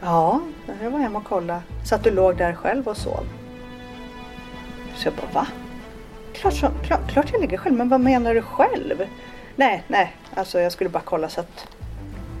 Ja, 0.00 0.40
jag 0.82 0.90
var 0.90 0.98
hemma 0.98 1.18
och 1.18 1.24
kollade. 1.24 1.62
Så 1.84 1.94
att 1.94 2.04
du 2.04 2.10
låg 2.10 2.36
där 2.36 2.54
själv 2.54 2.88
och 2.88 2.96
sov. 2.96 3.26
Så 4.96 5.06
jag 5.06 5.14
bara 5.14 5.32
va? 5.32 5.46
Klart, 6.32 6.54
så, 6.54 6.68
klart, 6.82 7.10
klart 7.10 7.32
jag 7.32 7.40
ligger 7.40 7.58
själv. 7.58 7.76
Men 7.76 7.88
vad 7.88 8.00
menar 8.00 8.34
du 8.34 8.42
själv? 8.42 9.06
Nej, 9.56 9.84
nej. 9.88 10.16
Alltså 10.34 10.60
jag 10.60 10.72
skulle 10.72 10.90
bara 10.90 11.02
kolla 11.04 11.28
så 11.28 11.40
att 11.40 11.66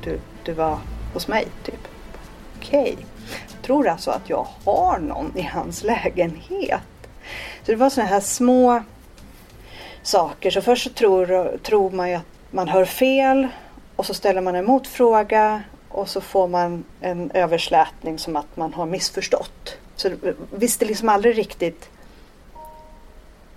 du, 0.04 0.20
du 0.42 0.52
var 0.52 0.78
hos 1.14 1.28
mig 1.28 1.48
typ. 1.62 1.88
Okej. 2.70 2.92
Okay. 2.92 3.04
Tror 3.62 3.88
alltså 3.88 4.10
att 4.10 4.30
jag 4.30 4.46
har 4.64 4.98
någon 4.98 5.32
i 5.36 5.42
hans 5.42 5.84
lägenhet. 5.84 7.08
Så 7.62 7.72
det 7.72 7.76
var 7.76 7.90
sådana 7.90 8.10
här 8.10 8.20
små 8.20 8.82
saker. 10.02 10.50
Så 10.50 10.62
först 10.62 10.84
så 10.84 10.90
tror, 10.90 11.56
tror 11.62 11.90
man 11.90 12.10
ju 12.10 12.14
att 12.14 12.26
man 12.50 12.68
hör 12.68 12.84
fel 12.84 13.48
och 13.96 14.06
så 14.06 14.14
ställer 14.14 14.40
man 14.40 14.54
en 14.54 14.64
motfråga 14.64 15.62
och 15.88 16.08
så 16.08 16.20
får 16.20 16.48
man 16.48 16.84
en 17.00 17.30
överslätning 17.30 18.18
som 18.18 18.36
att 18.36 18.56
man 18.56 18.74
har 18.74 18.86
missförstått. 18.86 19.76
Så 19.96 20.10
visste 20.50 20.84
liksom 20.84 21.08
aldrig 21.08 21.38
riktigt 21.38 21.90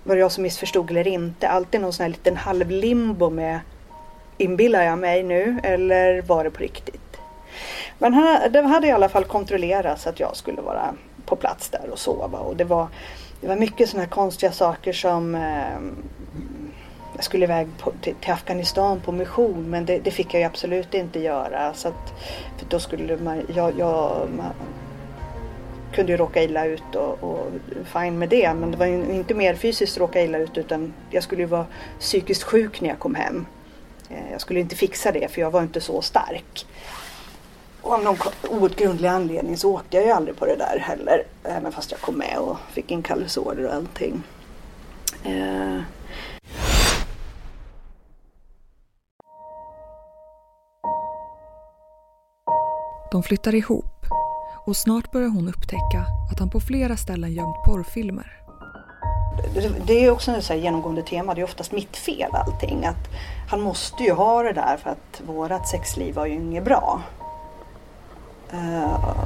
var 0.02 0.14
det 0.14 0.20
jag 0.20 0.32
som 0.32 0.42
missförstod 0.42 0.90
eller 0.90 1.06
inte. 1.06 1.48
Alltid 1.48 1.80
någon 1.80 1.92
sån 1.92 2.04
här 2.04 2.10
liten 2.10 2.36
halvlimbo 2.36 3.30
med 3.30 3.60
inbillar 4.38 4.82
jag 4.82 4.98
mig 4.98 5.22
nu 5.22 5.60
eller 5.62 6.22
var 6.22 6.44
det 6.44 6.50
på 6.50 6.62
riktigt? 6.62 7.03
Men 7.98 8.12
det 8.52 8.62
hade 8.62 8.86
i 8.86 8.90
alla 8.90 9.08
fall 9.08 9.24
kontrollerats 9.24 10.06
att 10.06 10.20
jag 10.20 10.36
skulle 10.36 10.62
vara 10.62 10.94
på 11.26 11.36
plats 11.36 11.68
där 11.68 11.90
och 11.90 11.98
sova 11.98 12.38
och 12.38 12.56
det 12.56 12.64
var 12.64 12.88
det 13.40 13.48
var 13.48 13.56
mycket 13.56 13.88
sådana 13.88 14.04
här 14.04 14.10
konstiga 14.10 14.52
saker 14.52 14.92
som 14.92 15.34
eh, 15.34 15.78
jag 17.14 17.24
skulle 17.24 17.44
iväg 17.44 17.68
på, 17.78 17.92
till, 18.00 18.14
till, 18.14 18.32
Afghanistan 18.32 19.00
på 19.00 19.12
mission 19.12 19.70
men 19.70 19.84
det, 19.84 19.98
det, 19.98 20.10
fick 20.10 20.34
jag 20.34 20.40
ju 20.40 20.46
absolut 20.46 20.94
inte 20.94 21.20
göra. 21.20 21.74
Så 21.74 21.88
att, 21.88 22.12
för 22.58 22.66
då 22.68 22.78
skulle 22.78 23.16
man, 23.16 23.42
jag, 23.54 23.78
jag 23.78 24.28
man, 24.36 24.52
kunde 25.94 26.12
ju 26.12 26.18
råka 26.18 26.42
illa 26.42 26.66
ut 26.66 26.94
och, 26.94 27.24
och 27.24 27.46
fine 27.84 28.18
med 28.18 28.28
det. 28.28 28.54
Men 28.54 28.70
det 28.70 28.76
var 28.76 28.86
ju 28.86 29.14
inte 29.14 29.34
mer 29.34 29.54
fysiskt 29.54 29.98
råka 29.98 30.22
illa 30.22 30.38
ut 30.38 30.58
utan 30.58 30.92
jag 31.10 31.22
skulle 31.22 31.42
ju 31.42 31.48
vara 31.48 31.66
psykiskt 32.00 32.42
sjuk 32.42 32.80
när 32.80 32.88
jag 32.88 32.98
kom 32.98 33.14
hem. 33.14 33.46
Eh, 34.10 34.32
jag 34.32 34.40
skulle 34.40 34.60
inte 34.60 34.76
fixa 34.76 35.12
det 35.12 35.30
för 35.30 35.40
jag 35.40 35.50
var 35.50 35.62
inte 35.62 35.80
så 35.80 36.02
stark. 36.02 36.66
Och 37.84 37.92
av 37.92 38.02
någon 38.02 38.16
outgrundlig 38.50 39.08
anledning 39.08 39.56
så 39.56 39.74
åkte 39.74 39.96
jag 39.96 40.06
ju 40.06 40.12
aldrig 40.12 40.36
på 40.36 40.46
det 40.46 40.56
där 40.56 40.78
heller. 40.78 41.22
Även 41.42 41.72
fast 41.72 41.90
jag 41.90 42.00
kom 42.00 42.18
med 42.18 42.38
och 42.38 42.56
fick 42.72 42.90
in 42.90 43.02
kallelseorder 43.02 43.66
och 43.66 43.74
allting. 43.74 44.22
Eh. 45.24 45.80
De 53.12 53.22
flyttar 53.22 53.54
ihop 53.54 54.06
och 54.66 54.76
snart 54.76 55.12
börjar 55.12 55.28
hon 55.28 55.48
upptäcka 55.48 56.06
att 56.32 56.38
han 56.38 56.50
på 56.50 56.60
flera 56.60 56.96
ställen 56.96 57.32
gömt 57.32 57.64
porrfilmer. 57.64 58.40
Det 59.86 60.04
är 60.04 60.10
också 60.10 60.32
ett 60.32 60.50
genomgående 60.50 61.02
tema, 61.02 61.34
det 61.34 61.40
är 61.40 61.44
oftast 61.44 61.72
mitt 61.72 61.96
fel 61.96 62.30
allting. 62.34 62.84
Att 62.84 63.08
han 63.50 63.60
måste 63.60 64.02
ju 64.02 64.12
ha 64.12 64.42
det 64.42 64.52
där 64.52 64.76
för 64.76 64.90
att 64.90 65.22
vårat 65.26 65.68
sexliv 65.68 66.14
var 66.14 66.26
ju 66.26 66.34
inget 66.34 66.64
bra. 66.64 67.02
Eh, 68.52 69.24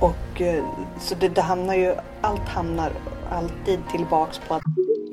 och 0.00 0.40
eh, 0.40 0.64
så 1.00 1.14
det, 1.20 1.28
det, 1.28 1.40
hamnar 1.40 1.74
ju, 1.74 1.94
allt 2.20 2.48
hamnar 2.48 2.92
alltid 3.30 3.78
tillbaks 3.90 4.40
på 4.48 4.54
att... 4.54 4.62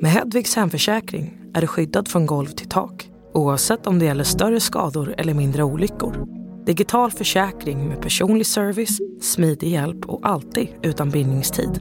Med 0.00 0.10
Hedvigs 0.10 0.56
hemförsäkring 0.56 1.38
är 1.54 1.60
du 1.60 1.66
skyddad 1.66 2.08
från 2.08 2.26
golv 2.26 2.46
till 2.46 2.68
tak. 2.68 3.10
Oavsett 3.34 3.86
om 3.86 3.98
det 3.98 4.04
gäller 4.04 4.24
större 4.24 4.60
skador 4.60 5.14
eller 5.18 5.34
mindre 5.34 5.62
olyckor. 5.62 6.26
Digital 6.66 7.10
försäkring 7.10 7.88
med 7.88 8.02
personlig 8.02 8.46
service, 8.46 8.98
smidig 9.22 9.68
hjälp 9.68 10.04
och 10.08 10.20
alltid 10.22 10.68
utan 10.82 11.10
bindningstid. 11.10 11.80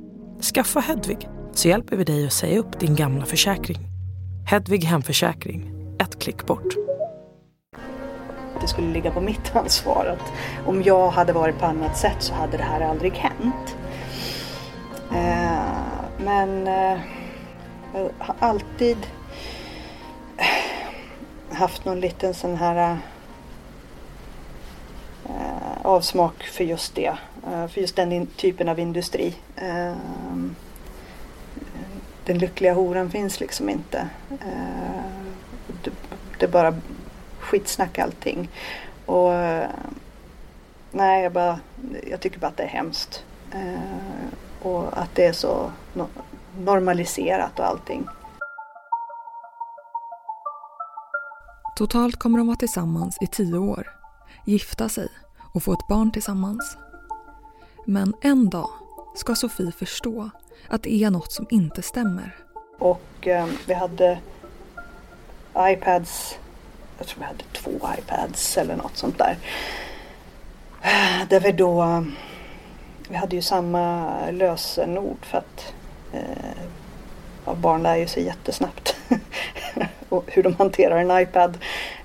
Skaffa 0.54 0.80
Hedvig 0.80 1.30
så 1.54 1.68
hjälper 1.68 1.96
vi 1.96 2.04
dig 2.04 2.26
att 2.26 2.34
säga 2.34 2.60
upp 2.60 2.80
din 2.80 2.96
gamla 2.96 3.26
försäkring. 3.26 3.78
Hedvig 4.46 4.84
Hemförsäkring, 4.84 5.72
ett 6.00 6.20
klick 6.20 6.46
bort 6.46 6.76
det 8.64 8.68
skulle 8.70 8.94
ligga 8.94 9.12
på 9.12 9.22
mitt 9.22 9.56
ansvar. 9.56 10.06
Att 10.06 10.34
om 10.68 10.84
jag 10.84 11.10
hade 11.10 11.34
varit 11.34 11.60
på 11.60 11.66
annat 11.66 11.98
sätt 11.98 12.18
så 12.20 12.34
hade 12.34 12.58
det 12.58 12.64
här 12.64 12.82
aldrig 12.82 13.14
hänt. 13.14 13.78
Eh, 15.12 15.64
men 16.18 16.68
eh, 16.68 17.00
jag 17.94 18.10
har 18.18 18.36
alltid 18.40 18.98
eh, 20.38 21.56
haft 21.56 21.86
någon 21.86 22.00
liten 22.00 22.34
sån 22.34 22.56
här 22.56 22.98
eh, 25.26 25.82
avsmak 25.82 26.44
för 26.44 26.64
just 26.64 26.96
det. 26.96 27.14
Eh, 27.48 27.68
för 27.68 27.82
just 27.82 27.96
den 27.96 28.28
typen 28.28 28.70
av 28.70 28.80
industri. 28.80 29.36
Eh, 29.56 29.94
den 32.26 32.38
lyckliga 32.38 32.74
horan 32.74 33.10
finns 33.10 33.40
liksom 33.40 33.70
inte. 33.70 34.08
Eh, 34.30 35.04
det, 35.84 35.92
det 36.40 36.48
bara 36.48 36.76
skitsnack 37.44 38.00
allting. 38.00 38.50
Och 39.06 39.32
nej, 40.92 41.24
jag, 41.24 41.32
bara, 41.32 41.60
jag 42.10 42.20
tycker 42.20 42.40
bara 42.40 42.48
att 42.48 42.58
det 42.58 42.64
är 42.64 42.68
hemskt. 42.68 43.24
Eh, 43.52 44.68
och 44.68 44.98
att 44.98 45.16
det 45.16 45.26
är 45.26 45.34
så 45.34 45.72
no 45.94 46.08
normaliserat 46.58 47.60
och 47.60 47.66
allting. 47.66 48.08
Totalt 51.76 52.16
kommer 52.16 52.38
de 52.38 52.48
vara 52.48 52.58
tillsammans 52.58 53.18
i 53.22 53.28
tio 53.28 53.58
år, 53.58 53.90
gifta 54.46 54.90
sig 54.90 55.08
och 55.54 55.64
få 55.64 55.74
ett 55.74 55.88
barn 55.90 56.12
tillsammans. 56.12 56.78
Men 57.86 58.14
en 58.22 58.50
dag 58.50 58.70
ska 59.16 59.36
Sofie 59.36 59.72
förstå 59.72 60.30
att 60.70 60.84
det 60.84 60.94
är 60.94 61.10
något 61.10 61.32
som 61.32 61.48
inte 61.50 61.82
stämmer. 61.82 62.36
Och 62.80 63.28
eh, 63.28 63.48
vi 63.68 63.74
hade 63.74 64.20
iPads 65.58 66.38
jag 66.98 67.08
tror 67.08 67.20
vi 67.20 67.26
hade 67.26 67.44
två 67.52 67.90
iPads 67.98 68.58
eller 68.58 68.76
något 68.76 68.98
sånt 68.98 69.18
där. 69.18 69.38
Eh, 70.82 71.28
där 71.30 71.40
vi 71.40 71.52
då, 71.52 72.06
vi 73.10 73.16
hade 73.16 73.36
ju 73.36 73.42
samma 73.42 74.12
lösenord 74.32 75.26
för 75.26 75.38
att 75.38 75.74
eh, 76.14 76.64
ja, 77.46 77.54
barn 77.56 77.84
lär 77.84 77.96
ju 77.96 78.08
sig 78.08 78.24
jättesnabbt 78.24 78.96
och 80.10 80.24
hur 80.28 80.44
de 80.44 80.56
hanterar 80.56 80.98
en 80.98 81.22
iPad. 81.22 81.58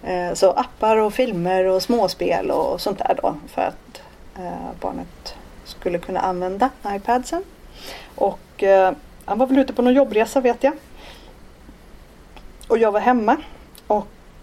Eh, 0.03 0.35
så 0.35 0.51
appar 0.51 0.97
och 0.97 1.15
filmer 1.15 1.65
och 1.65 1.83
småspel 1.83 2.51
och 2.51 2.81
sånt 2.81 2.99
där 2.99 3.19
då 3.23 3.37
för 3.47 3.63
att 3.63 4.03
eh, 4.39 4.81
barnet 4.81 5.35
skulle 5.65 5.99
kunna 5.99 6.21
använda 6.21 6.71
iPadsen. 6.87 7.45
Och 8.15 8.63
eh, 8.63 8.93
han 9.25 9.39
var 9.39 9.47
väl 9.47 9.59
ute 9.59 9.73
på 9.73 9.83
någon 9.83 9.95
jobbresa 9.95 10.41
vet 10.41 10.65
jag. 10.65 10.73
Och 12.69 12.79
jag 12.79 12.93
var 12.93 13.01
hemma. 13.01 13.37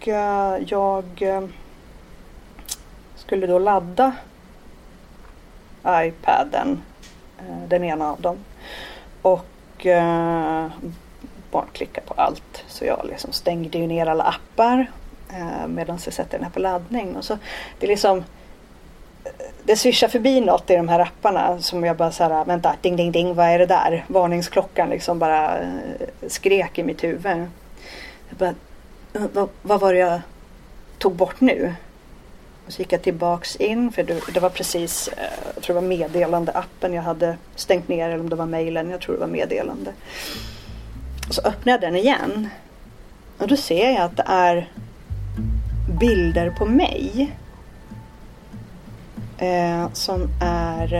Jag 0.07 1.21
eh, 1.21 1.43
skulle 3.15 3.47
då 3.47 3.59
ladda 3.59 4.13
iPaden, 5.87 6.81
eh, 7.39 7.67
den 7.67 7.83
ena 7.83 8.11
av 8.11 8.21
dem. 8.21 8.37
Och 9.21 9.85
eh, 9.85 10.67
bara 11.51 11.65
på 12.05 12.13
allt. 12.17 12.63
Så 12.67 12.85
jag 12.85 13.05
liksom 13.09 13.31
stängde 13.31 13.77
ju 13.77 13.87
ner 13.87 14.05
alla 14.05 14.23
appar 14.23 14.91
medan 15.67 15.99
jag 16.05 16.13
sätter 16.13 16.31
den 16.37 16.43
här 16.43 16.51
på 16.51 16.59
laddning. 16.59 17.15
Och 17.15 17.25
så 17.25 17.37
det 17.79 17.85
är 17.85 17.87
liksom 17.87 18.23
det 19.63 19.75
swishar 19.75 20.07
förbi 20.07 20.41
något 20.41 20.69
i 20.69 20.75
de 20.75 20.87
här 20.87 20.99
apparna 20.99 21.59
som 21.59 21.83
jag 21.83 21.97
bara 21.97 22.11
såhär, 22.11 22.45
vänta, 22.45 22.75
ding 22.81 22.95
ding 22.95 23.11
ding, 23.11 23.35
vad 23.35 23.45
är 23.45 23.59
det 23.59 23.65
där? 23.65 24.05
Varningsklockan 24.07 24.89
liksom 24.89 25.19
bara 25.19 25.57
skrek 26.27 26.79
i 26.79 26.83
mitt 26.83 27.03
huvud. 27.03 27.47
Jag 28.29 28.37
bara, 28.37 28.53
vad, 29.33 29.49
vad 29.61 29.79
var 29.79 29.93
det 29.93 29.99
jag 29.99 30.21
tog 30.97 31.15
bort 31.15 31.41
nu? 31.41 31.75
Och 32.65 32.73
så 32.73 32.81
gick 32.81 32.93
jag 32.93 33.01
tillbaks 33.01 33.55
in 33.55 33.91
för 33.91 34.03
det, 34.03 34.21
det 34.33 34.39
var 34.39 34.49
precis, 34.49 35.07
eh, 35.07 35.23
jag 35.55 35.63
tror 35.63 35.75
det 35.75 35.81
var 35.81 35.87
meddelandeappen 35.87 36.93
jag 36.93 37.03
hade 37.03 37.37
stängt 37.55 37.87
ner 37.87 38.09
eller 38.09 38.19
om 38.19 38.29
det 38.29 38.35
var 38.35 38.45
mejlen, 38.45 38.89
jag 38.89 39.01
tror 39.01 39.15
det 39.15 39.21
var 39.21 39.27
meddelande. 39.27 39.93
Och 41.27 41.35
så 41.35 41.41
öppnade 41.41 41.71
jag 41.71 41.81
den 41.81 41.95
igen. 41.95 42.49
Och 43.37 43.47
då 43.47 43.57
ser 43.57 43.89
jag 43.89 44.01
att 44.01 44.17
det 44.17 44.25
är 44.27 44.69
bilder 45.99 46.49
på 46.49 46.65
mig. 46.65 47.31
Eh, 49.37 49.93
som 49.93 50.29
är 50.41 50.93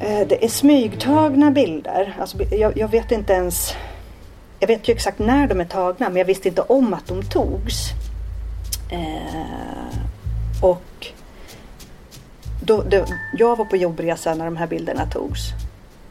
eh, 0.00 0.26
Det 0.28 0.44
är 0.44 0.48
smygtagna 0.48 1.50
bilder. 1.50 2.16
Alltså, 2.20 2.42
jag, 2.42 2.76
jag, 2.76 2.88
vet 2.88 3.12
inte 3.12 3.32
ens 3.32 3.74
jag 4.60 4.68
vet 4.68 4.88
ju 4.88 4.92
exakt 4.92 5.18
när 5.18 5.46
de 5.46 5.60
är 5.60 5.64
tagna 5.64 6.08
men 6.08 6.16
jag 6.16 6.24
visste 6.24 6.48
inte 6.48 6.62
om 6.62 6.94
att 6.94 7.06
de 7.06 7.22
togs. 7.22 7.90
Eh, 8.90 9.98
och 10.62 11.06
då, 12.62 12.82
då, 12.82 13.04
jag 13.32 13.56
var 13.56 13.64
på 13.64 13.76
jobbresa 13.76 14.34
när 14.34 14.44
de 14.44 14.56
här 14.56 14.66
bilderna 14.66 15.06
togs. 15.06 15.40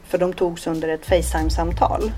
För 0.08 0.18
de 0.18 0.34
togs 0.34 0.68
under 0.68 0.88
ett 0.88 1.06
Facetime-samtal. 1.06 2.12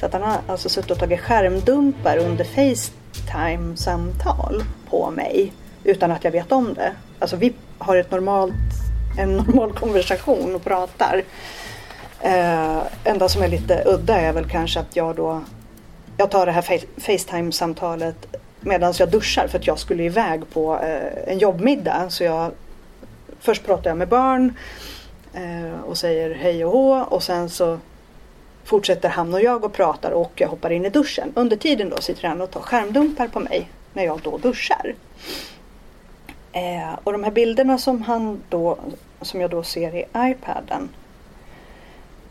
Så 0.00 0.06
att 0.06 0.12
han 0.12 0.22
har 0.22 0.38
alltså 0.46 0.68
suttit 0.68 0.90
och 0.90 0.98
tagit 0.98 1.20
skärmdumpar 1.20 2.16
under 2.16 2.44
Facetime-samtal 2.44 4.64
på 4.90 5.10
mig 5.10 5.52
utan 5.84 6.10
att 6.10 6.24
jag 6.24 6.30
vet 6.30 6.52
om 6.52 6.74
det. 6.74 6.92
Alltså 7.18 7.36
vi 7.36 7.52
har 7.78 7.96
ett 7.96 8.10
normalt, 8.10 8.52
en 9.18 9.36
normal 9.36 9.72
konversation 9.80 10.54
och 10.54 10.64
pratar. 10.64 11.22
Eh, 12.20 12.82
enda 13.04 13.28
som 13.28 13.42
är 13.42 13.48
lite 13.48 13.82
udda 13.86 14.20
är 14.20 14.32
väl 14.32 14.48
kanske 14.48 14.80
att 14.80 14.96
jag 14.96 15.16
då 15.16 15.42
jag 16.16 16.30
tar 16.30 16.46
det 16.46 16.52
här 16.52 16.80
Facetime-samtalet 16.96 18.36
medan 18.60 18.94
jag 18.98 19.10
duschar 19.10 19.46
för 19.46 19.58
att 19.58 19.66
jag 19.66 19.78
skulle 19.78 20.02
iväg 20.02 20.50
på 20.52 20.78
eh, 20.78 21.32
en 21.32 21.38
jobbmiddag. 21.38 22.10
Så 22.10 22.24
jag, 22.24 22.50
först 23.40 23.64
pratar 23.66 23.90
jag 23.90 23.96
med 23.96 24.08
barn 24.08 24.54
eh, 25.34 25.80
och 25.80 25.98
säger 25.98 26.34
hej 26.34 26.64
och 26.64 26.72
hå 26.72 27.04
och 27.08 27.22
sen 27.22 27.50
så 27.50 27.78
fortsätter 28.64 29.08
han 29.08 29.34
och 29.34 29.42
jag 29.42 29.64
och 29.64 29.72
pratar 29.72 30.10
och 30.10 30.32
jag 30.34 30.48
hoppar 30.48 30.70
in 30.70 30.84
i 30.84 30.90
duschen. 30.90 31.32
Under 31.34 31.56
tiden 31.56 31.90
då 31.90 31.96
sitter 31.96 32.28
han 32.28 32.40
och 32.40 32.50
tar 32.50 32.60
skärmdumpar 32.60 33.28
på 33.28 33.40
mig 33.40 33.68
när 33.92 34.04
jag 34.04 34.20
då 34.20 34.38
duschar. 34.38 34.94
Eh, 36.52 36.98
och 37.04 37.12
de 37.12 37.24
här 37.24 37.30
bilderna 37.30 37.78
som 37.78 38.02
han 38.02 38.42
då, 38.48 38.78
som 39.20 39.40
jag 39.40 39.50
då 39.50 39.62
ser 39.62 39.94
i 39.94 40.04
iPaden 40.16 40.88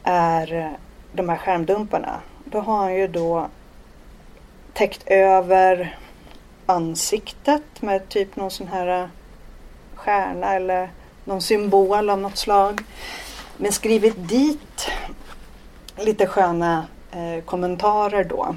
är 0.03 0.53
eh, 0.53 0.71
de 1.11 1.29
här 1.29 1.37
skärmdumparna. 1.37 2.19
Då 2.45 2.59
har 2.59 2.77
han 2.77 2.95
ju 2.95 3.07
då 3.07 3.47
täckt 4.73 5.03
över 5.07 5.97
ansiktet 6.65 7.81
med 7.81 8.09
typ 8.09 8.35
någon 8.35 8.51
sån 8.51 8.67
här 8.67 9.01
eh, 9.01 9.09
stjärna 9.95 10.53
eller 10.53 10.89
någon 11.23 11.41
symbol 11.41 12.09
av 12.09 12.19
något 12.19 12.37
slag. 12.37 12.81
Men 13.57 13.71
skrivit 13.71 14.15
dit 14.29 14.89
lite 15.97 16.27
sköna 16.27 16.87
eh, 17.11 17.43
kommentarer 17.43 18.23
då. 18.23 18.55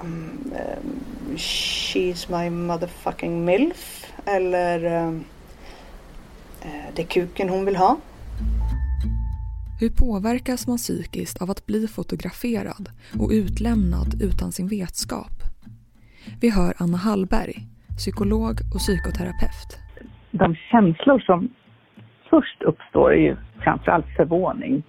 Um, 0.00 0.52
um, 0.54 1.36
she's 1.36 2.42
my 2.42 2.50
motherfucking 2.50 3.44
milf. 3.44 4.06
Eller 4.24 4.84
um, 4.84 5.24
det 6.94 7.02
är 7.02 7.06
kuken 7.06 7.48
hon 7.48 7.64
vill 7.64 7.76
ha. 7.76 7.96
Hur 9.80 9.90
påverkas 9.90 10.66
man 10.68 10.76
psykiskt 10.76 11.42
av 11.42 11.50
att 11.50 11.66
bli 11.66 11.86
fotograferad 11.96 12.84
och 13.20 13.30
utlämnad 13.42 14.10
utan 14.28 14.52
sin 14.52 14.68
vetskap? 14.68 15.36
Vi 16.40 16.50
hör 16.50 16.72
Anna 16.78 16.96
Hallberg, 16.96 17.56
psykolog 17.96 18.54
och 18.74 18.80
psykoterapeut. 18.84 19.70
De 20.30 20.54
känslor 20.54 21.18
som 21.18 21.48
först 22.30 22.62
uppstår 22.62 23.12
är 23.12 23.20
ju 23.20 23.36
framförallt 23.64 24.06
förvåning 24.16 24.82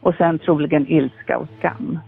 och 0.00 0.14
sen 0.14 0.38
troligen 0.38 0.86
ilska 0.88 1.38
och 1.38 1.48
skam. 1.58 1.98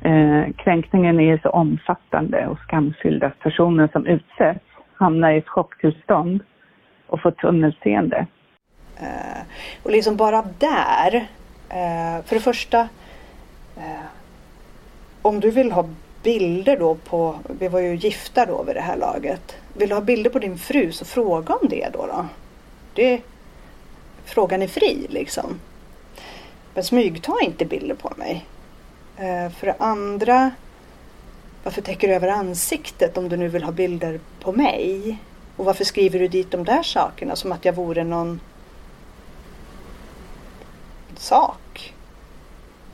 Eh, 0.00 0.52
kränkningen 0.56 1.20
är 1.20 1.38
så 1.42 1.48
omfattande 1.48 2.46
och 2.46 2.58
skamfylld 2.58 3.24
att 3.24 3.38
personen 3.38 3.88
som 3.92 4.06
utsätts 4.06 4.64
hamnar 4.94 5.32
i 5.32 5.38
ett 5.38 5.48
chocktillstånd 5.48 6.40
och 7.06 7.20
får 7.22 7.30
tunnelseende. 7.30 8.26
Eh, 9.00 9.42
och 9.82 9.90
liksom 9.90 10.16
bara 10.16 10.44
där, 10.58 11.28
eh, 11.68 12.24
för 12.24 12.34
det 12.34 12.40
första, 12.40 12.88
eh, 13.76 14.04
om 15.22 15.40
du 15.40 15.50
vill 15.50 15.72
ha 15.72 15.88
bilder 16.22 16.76
då 16.76 16.94
på, 16.94 17.38
vi 17.58 17.68
var 17.68 17.80
ju 17.80 17.96
gifta 17.96 18.46
då 18.46 18.62
vid 18.62 18.76
det 18.76 18.80
här 18.80 18.96
laget. 18.96 19.56
Vill 19.74 19.88
du 19.88 19.94
ha 19.94 20.02
bilder 20.02 20.30
på 20.30 20.38
din 20.38 20.58
fru 20.58 20.92
så 20.92 21.04
fråga 21.04 21.54
om 21.54 21.68
det 21.68 21.88
då. 21.92 22.06
då. 22.06 22.26
Det, 22.94 23.20
frågan 24.24 24.62
är 24.62 24.68
fri 24.68 25.06
liksom. 25.08 25.60
Men 26.74 26.84
smygta 26.84 27.32
inte 27.42 27.64
bilder 27.64 27.94
på 27.94 28.12
mig. 28.16 28.46
Eh, 29.16 29.52
för 29.52 29.66
det 29.66 29.74
andra, 29.78 30.50
varför 31.64 31.82
täcker 31.82 32.08
du 32.08 32.14
över 32.14 32.28
ansiktet 32.28 33.18
om 33.18 33.28
du 33.28 33.36
nu 33.36 33.48
vill 33.48 33.62
ha 33.62 33.72
bilder 33.72 34.20
på 34.40 34.52
mig? 34.52 35.18
Och 35.56 35.64
varför 35.64 35.84
skriver 35.84 36.18
du 36.18 36.28
dit 36.28 36.50
de 36.50 36.64
där 36.64 36.82
sakerna 36.82 37.36
som 37.36 37.52
att 37.52 37.64
jag 37.64 37.72
vore 37.72 38.04
någon 38.04 38.40
sak? 41.18 41.94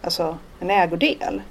Alltså 0.03 0.39
en 0.61 0.71
ägodel. 0.71 1.43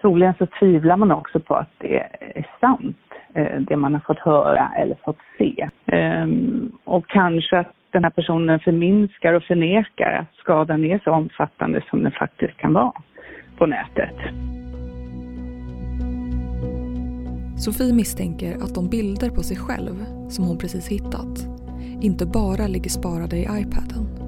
Troligen 0.00 0.34
så 0.38 0.46
tvivlar 0.46 0.96
man 0.96 1.12
också 1.12 1.40
på 1.40 1.54
att 1.54 1.70
det 1.78 1.98
är 2.20 2.46
sant, 2.60 2.96
eh, 3.34 3.60
det 3.60 3.76
man 3.76 3.94
har 3.94 4.00
fått 4.00 4.18
höra 4.18 4.72
eller 4.78 4.96
fått 5.04 5.18
se. 5.38 5.68
Ehm, 5.86 6.72
och 6.84 7.06
kanske 7.06 7.58
att 7.58 7.72
den 7.90 8.04
här 8.04 8.10
personen 8.10 8.60
förminskar 8.60 9.32
och 9.32 9.42
förnekar 9.42 10.12
att 10.12 10.34
skadan 10.36 10.84
är 10.84 11.00
så 11.04 11.10
omfattande 11.10 11.82
som 11.90 12.02
den 12.02 12.12
faktiskt 12.12 12.56
kan 12.56 12.72
vara 12.72 12.92
på 13.58 13.66
nätet. 13.66 14.16
Sofie 17.58 17.94
misstänker 17.94 18.54
att 18.54 18.74
de 18.74 18.88
bilder 18.88 19.30
på 19.30 19.42
sig 19.42 19.56
själv 19.56 20.04
som 20.28 20.44
hon 20.44 20.58
precis 20.58 20.88
hittat 20.88 21.60
inte 22.00 22.26
bara 22.26 22.66
ligger 22.66 22.90
sparade 22.90 23.36
i 23.36 23.42
iPaden. 23.42 24.19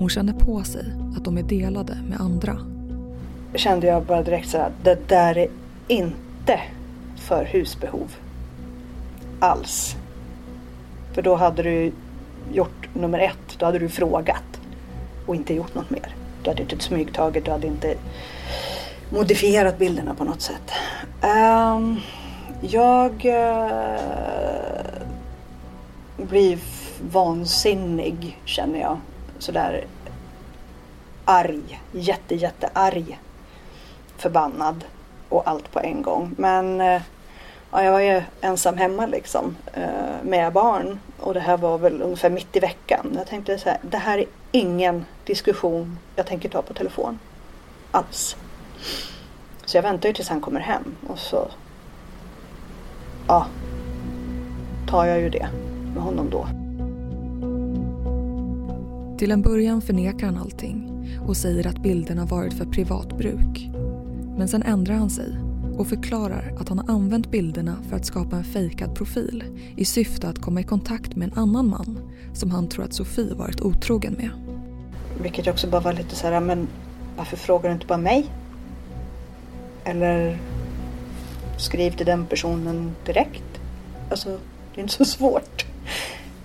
Hon 0.00 0.08
känner 0.08 0.32
på 0.32 0.64
sig 0.64 0.84
att 1.16 1.24
de 1.24 1.38
är 1.38 1.42
delade 1.42 1.98
med 2.08 2.20
andra. 2.20 2.56
Kände 3.54 3.86
jag 3.86 4.02
bara 4.02 4.22
direkt 4.22 4.48
så 4.48 4.58
att 4.58 4.72
det 4.84 5.08
där 5.08 5.38
är 5.38 5.48
inte 5.88 6.60
för 7.16 7.44
husbehov. 7.44 8.14
Alls. 9.40 9.96
För 11.12 11.22
då 11.22 11.34
hade 11.34 11.62
du 11.62 11.92
gjort 12.52 12.88
nummer 12.94 13.18
ett, 13.18 13.58
då 13.58 13.66
hade 13.66 13.78
du 13.78 13.88
frågat 13.88 14.60
och 15.26 15.34
inte 15.34 15.54
gjort 15.54 15.74
något 15.74 15.90
mer. 15.90 16.16
Du 16.42 16.50
hade 16.50 16.62
inte 16.62 16.78
smygtagit, 16.78 17.44
du 17.44 17.50
hade 17.50 17.66
inte 17.66 17.94
modifierat 19.12 19.78
bilderna 19.78 20.14
på 20.14 20.24
något 20.24 20.42
sätt. 20.42 20.70
Um, 21.22 22.00
jag 22.60 23.24
uh, 23.24 24.00
blir 26.28 26.58
vansinnig 27.12 28.38
känner 28.44 28.80
jag. 28.80 28.98
Sådär 29.40 29.84
arg, 31.24 31.80
jätte 31.92 32.34
jätte 32.34 32.70
arg. 32.72 33.18
Förbannad 34.16 34.84
och 35.28 35.48
allt 35.48 35.72
på 35.72 35.80
en 35.80 36.02
gång. 36.02 36.34
Men 36.38 36.80
eh, 36.80 37.02
ja, 37.70 37.82
jag 37.84 37.92
var 37.92 38.00
ju 38.00 38.22
ensam 38.40 38.76
hemma 38.76 39.06
liksom 39.06 39.56
eh, 39.72 40.22
med 40.22 40.52
barn 40.52 41.00
och 41.20 41.34
det 41.34 41.40
här 41.40 41.56
var 41.56 41.78
väl 41.78 42.02
ungefär 42.02 42.30
mitt 42.30 42.56
i 42.56 42.60
veckan. 42.60 43.12
Jag 43.16 43.26
tänkte 43.26 43.58
så 43.58 43.68
här, 43.68 43.78
det 43.82 43.96
här 43.96 44.18
är 44.18 44.26
ingen 44.52 45.04
diskussion 45.24 45.98
jag 46.16 46.26
tänker 46.26 46.48
ta 46.48 46.62
på 46.62 46.74
telefon. 46.74 47.18
Alls. 47.90 48.36
Så 49.64 49.76
jag 49.76 49.82
väntar 49.82 50.08
ju 50.08 50.12
tills 50.12 50.28
han 50.28 50.40
kommer 50.40 50.60
hem 50.60 50.96
och 51.08 51.18
så 51.18 51.48
ja, 53.28 53.46
tar 54.88 55.04
jag 55.04 55.20
ju 55.20 55.28
det 55.28 55.48
med 55.94 56.02
honom 56.02 56.30
då. 56.30 56.46
Till 59.20 59.30
en 59.30 59.42
början 59.42 59.82
förnekar 59.82 60.26
han 60.26 60.36
allting 60.36 61.08
och 61.28 61.36
säger 61.36 61.66
att 61.66 61.82
bilderna 61.82 62.24
varit 62.24 62.54
för 62.54 62.64
privat 62.64 63.18
bruk. 63.18 63.70
Men 64.38 64.48
sen 64.48 64.62
ändrar 64.62 64.94
han 64.94 65.10
sig 65.10 65.36
och 65.78 65.86
förklarar 65.86 66.54
att 66.58 66.68
han 66.68 66.78
har 66.78 66.94
använt 66.94 67.30
bilderna 67.30 67.76
för 67.88 67.96
att 67.96 68.06
skapa 68.06 68.36
en 68.36 68.44
fejkad 68.44 68.94
profil 68.94 69.44
i 69.76 69.84
syfte 69.84 70.28
att 70.28 70.38
komma 70.38 70.60
i 70.60 70.64
kontakt 70.64 71.16
med 71.16 71.32
en 71.32 71.38
annan 71.38 71.68
man 71.68 71.98
som 72.34 72.50
han 72.50 72.68
tror 72.68 72.84
att 72.84 72.94
Sofie 72.94 73.34
varit 73.34 73.60
otrogen 73.60 74.12
med. 74.12 74.30
Vilket 75.22 75.46
också 75.46 75.66
bara 75.66 75.80
var 75.80 75.92
lite 75.92 76.16
så 76.16 76.26
här, 76.26 76.40
men 76.40 76.68
varför 77.16 77.36
frågar 77.36 77.68
du 77.68 77.74
inte 77.74 77.86
bara 77.86 77.98
mig? 77.98 78.26
Eller 79.84 80.38
skriv 81.56 81.90
till 81.90 82.06
den 82.06 82.26
personen 82.26 82.92
direkt. 83.06 83.60
Alltså, 84.10 84.38
det 84.74 84.80
är 84.80 84.82
inte 84.82 84.94
så 84.94 85.04
svårt. 85.04 85.66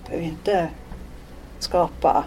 Du 0.04 0.10
behöver 0.10 0.28
inte 0.28 0.68
skapa 1.58 2.24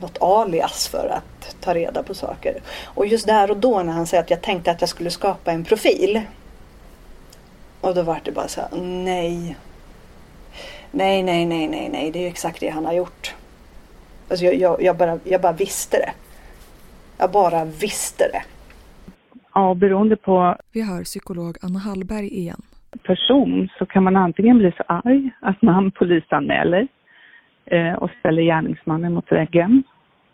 något 0.00 0.18
alias 0.20 0.88
för 0.88 1.08
att 1.08 1.56
ta 1.60 1.74
reda 1.74 2.02
på 2.02 2.14
saker. 2.14 2.54
Och 2.84 3.06
just 3.06 3.26
där 3.26 3.50
och 3.50 3.56
då 3.56 3.82
när 3.82 3.92
han 3.92 4.06
säger 4.06 4.22
att 4.22 4.30
jag 4.30 4.42
tänkte 4.42 4.70
att 4.70 4.80
jag 4.80 4.90
skulle 4.90 5.10
skapa 5.10 5.52
en 5.52 5.64
profil. 5.64 6.20
Och 7.80 7.94
då 7.94 8.02
var 8.02 8.20
det 8.24 8.32
bara 8.32 8.48
så 8.48 8.60
här, 8.60 8.80
nej. 8.80 9.56
Nej, 10.90 11.22
nej, 11.22 11.46
nej, 11.46 11.68
nej, 11.68 11.88
nej, 11.92 12.10
det 12.10 12.24
är 12.24 12.28
exakt 12.28 12.60
det 12.60 12.68
han 12.68 12.84
har 12.84 12.92
gjort. 12.92 13.34
Alltså 14.30 14.44
jag, 14.44 14.54
jag, 14.54 14.82
jag, 14.82 14.96
bara, 14.96 15.18
jag 15.24 15.40
bara 15.40 15.52
visste 15.52 15.98
det. 15.98 16.12
Jag 17.18 17.30
bara 17.30 17.64
visste 17.64 18.28
det. 18.32 18.42
Ja, 19.54 19.74
beroende 19.74 20.16
på 20.16 20.56
Vi 20.72 20.82
hör 20.82 21.04
psykolog 21.04 21.56
Anna 21.62 21.78
Hallberg 21.78 22.28
igen. 22.38 22.62
person 23.02 23.68
så 23.78 23.86
kan 23.86 24.02
man 24.02 24.16
antingen 24.16 24.58
bli 24.58 24.72
så 24.76 24.82
arg 24.86 25.30
att 25.40 25.62
man 25.62 25.90
polisanmäler 25.90 26.88
eh, 27.66 27.92
och 27.94 28.10
ställer 28.18 28.42
gärningsmannen 28.42 29.12
mot 29.14 29.32
väggen 29.32 29.82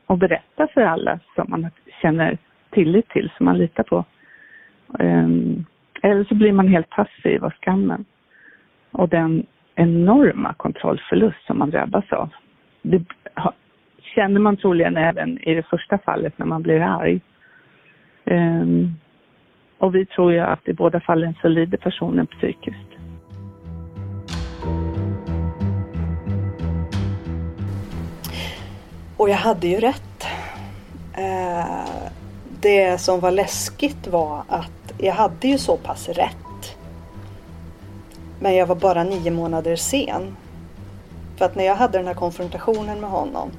och 0.07 0.19
berättar 0.19 0.67
för 0.67 0.81
alla 0.81 1.19
som 1.35 1.47
man 1.49 1.71
känner 2.03 2.39
tillit 2.71 3.09
till, 3.09 3.31
som 3.37 3.45
man 3.47 3.59
litar 3.59 3.83
på. 3.83 4.05
Eh, 4.99 5.29
eller 6.03 6.25
så 6.25 6.35
blir 6.35 6.53
man 6.53 6.69
helt 6.69 6.91
passiv 6.91 7.45
av 7.45 7.51
skammen 7.51 8.05
och 8.91 9.09
den 9.09 9.47
enorma 9.75 10.55
kontrollförlust 10.55 11.47
som 11.47 11.59
man 11.59 11.71
drabbas 11.71 12.13
av. 12.13 12.29
Det 12.83 13.03
ha- 13.35 13.53
känner 14.15 14.41
man 14.41 14.57
troligen 14.57 14.97
även 14.97 15.39
i 15.39 15.55
det 15.55 15.63
första 15.63 15.99
fallet 15.99 16.39
när 16.39 16.47
man 16.47 16.63
blir 16.63 16.81
arg. 16.81 17.21
Ehm, 18.25 18.95
och 19.79 19.95
vi 19.95 20.07
tror 20.07 20.33
ju 20.33 20.39
att 20.39 20.69
i 20.69 20.73
båda 20.73 21.01
fallen 21.01 21.35
så 21.43 21.49
lider 21.49 21.79
personen 21.79 22.27
psykiskt. 22.27 22.90
Och 29.21 29.31
jag 29.31 29.37
hade 29.37 29.67
ju 29.67 29.81
rätt. 29.81 30.25
Eh, 31.15 31.85
det 32.61 32.99
som 32.99 33.21
var 33.21 33.31
läskigt 33.31 34.07
var 34.07 34.43
att 34.49 34.93
jag 34.99 35.15
hade 35.15 35.49
ju 35.49 35.59
så 35.59 35.77
pass 35.77 36.09
rätt. 36.09 36.77
Men 38.39 38.55
jag 38.55 38.67
var 38.67 38.75
bara 38.75 39.05
nio 39.05 39.31
månader 39.31 39.77
sen. 39.77 40.37
För 41.37 41.45
att 41.45 41.55
när 41.55 41.65
jag 41.65 41.75
hade 41.75 41.99
den 41.99 42.07
här 42.07 42.15
konfrontationen 42.15 43.01
med 43.01 43.11
honom 43.11 43.51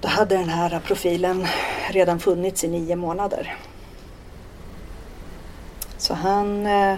då 0.00 0.08
hade 0.08 0.36
den 0.36 0.48
här 0.48 0.80
profilen 0.84 1.46
redan 1.90 2.20
funnits 2.20 2.64
i 2.64 2.68
nio 2.68 2.96
månader. 2.96 3.56
Så 5.96 6.14
han, 6.14 6.66
eh, 6.66 6.96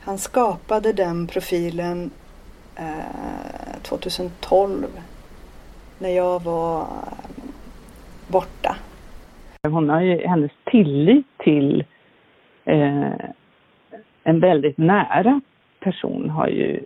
han 0.00 0.18
skapade 0.18 0.92
den 0.92 1.26
profilen 1.26 2.10
eh, 2.76 3.82
2012 3.82 4.86
när 6.00 6.10
jag 6.10 6.42
var 6.42 6.80
eh, 6.80 6.86
borta. 8.28 8.76
Hon 9.62 9.88
har 9.88 10.00
ju, 10.00 10.26
hennes 10.26 10.50
tillit 10.64 11.26
till 11.38 11.84
eh, 12.64 13.12
en 14.22 14.40
väldigt 14.40 14.78
nära 14.78 15.40
person 15.80 16.30
har 16.30 16.48
ju 16.48 16.84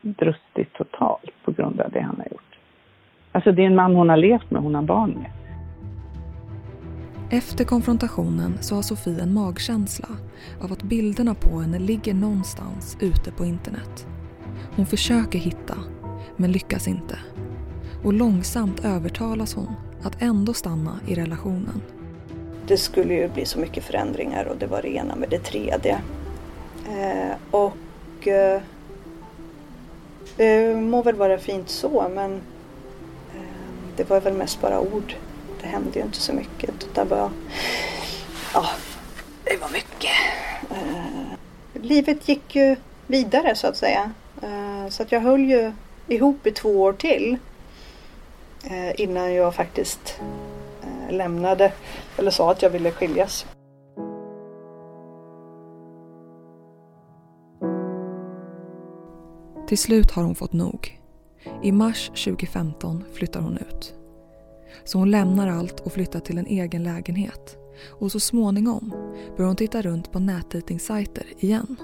brustit 0.00 0.72
totalt 0.72 1.30
på 1.44 1.52
grund 1.52 1.80
av 1.80 1.90
det 1.90 2.00
han 2.00 2.16
har 2.16 2.26
gjort. 2.30 2.58
Alltså 3.32 3.52
det 3.52 3.62
är 3.62 3.66
en 3.66 3.74
man 3.74 3.94
hon 3.94 4.08
har 4.08 4.16
levt 4.16 4.50
med, 4.50 4.62
hon 4.62 4.74
har 4.74 4.82
barn 4.82 5.10
med. 5.10 5.30
Efter 7.30 7.64
konfrontationen 7.64 8.58
så 8.60 8.74
har 8.74 8.82
Sofie 8.82 9.22
en 9.22 9.34
magkänsla 9.34 10.08
av 10.62 10.72
att 10.72 10.82
bilderna 10.82 11.34
på 11.34 11.60
henne 11.60 11.78
ligger 11.78 12.14
någonstans 12.14 12.98
ute 13.00 13.32
på 13.32 13.44
internet. 13.44 14.06
Hon 14.76 14.86
försöker 14.86 15.38
hitta, 15.38 15.74
men 16.36 16.52
lyckas 16.52 16.88
inte. 16.88 17.18
Och 18.02 18.12
långsamt 18.12 18.84
övertalas 18.84 19.54
hon 19.54 19.74
att 20.02 20.22
ändå 20.22 20.54
stanna 20.54 21.00
i 21.06 21.14
relationen. 21.14 21.82
Det 22.66 22.76
skulle 22.76 23.14
ju 23.14 23.28
bli 23.28 23.44
så 23.44 23.58
mycket 23.58 23.84
förändringar 23.84 24.44
och 24.44 24.56
det 24.56 24.66
var 24.66 24.82
det 24.82 24.88
ena 24.88 25.16
med 25.16 25.28
det 25.28 25.38
tredje. 25.38 26.00
Eh, 26.88 27.36
och 27.50 28.28
eh, 28.28 28.60
det 30.36 30.76
må 30.76 31.02
väl 31.02 31.14
vara 31.14 31.38
fint 31.38 31.68
så 31.68 32.10
men 32.14 32.32
eh, 33.34 33.40
det 33.96 34.10
var 34.10 34.20
väl 34.20 34.34
mest 34.34 34.60
bara 34.60 34.80
ord. 34.80 35.14
Det 35.60 35.66
hände 35.66 35.98
ju 35.98 36.04
inte 36.04 36.20
så 36.20 36.32
mycket. 36.32 36.94
Det 36.94 37.04
var, 37.04 37.30
ja, 38.54 38.66
det 39.44 39.56
var 39.60 39.68
mycket. 39.68 40.16
Eh, 40.70 41.82
livet 41.82 42.28
gick 42.28 42.56
ju 42.56 42.76
vidare 43.06 43.54
så 43.54 43.66
att 43.66 43.76
säga. 43.76 44.12
Eh, 44.42 44.88
så 44.88 45.02
att 45.02 45.12
jag 45.12 45.20
höll 45.20 45.44
ju 45.44 45.72
ihop 46.08 46.46
i 46.46 46.50
två 46.50 46.82
år 46.82 46.92
till. 46.92 47.38
Eh, 48.64 49.00
innan 49.00 49.34
jag 49.34 49.54
faktiskt 49.54 50.20
eh, 50.82 51.14
lämnade 51.14 51.72
eller 52.16 52.30
sa 52.30 52.50
att 52.50 52.62
jag 52.62 52.70
ville 52.70 52.90
skiljas. 52.90 53.46
Till 59.68 59.78
slut 59.78 60.10
har 60.10 60.22
hon 60.22 60.34
fått 60.34 60.52
nog. 60.52 61.00
I 61.62 61.72
mars 61.72 62.08
2015 62.08 63.04
flyttar 63.14 63.40
hon 63.40 63.58
ut. 63.58 63.94
Så 64.84 64.98
hon 64.98 65.10
lämnar 65.10 65.48
allt 65.48 65.80
och 65.80 65.92
flyttar 65.92 66.20
till 66.20 66.38
en 66.38 66.46
egen 66.46 66.82
lägenhet. 66.82 67.56
Och 68.00 68.12
så 68.12 68.20
småningom 68.20 68.92
börjar 69.36 69.46
hon 69.46 69.56
titta 69.56 69.82
runt 69.82 70.12
på 70.12 70.18
nätdejtingsajter 70.18 71.26
igen. 71.38 71.76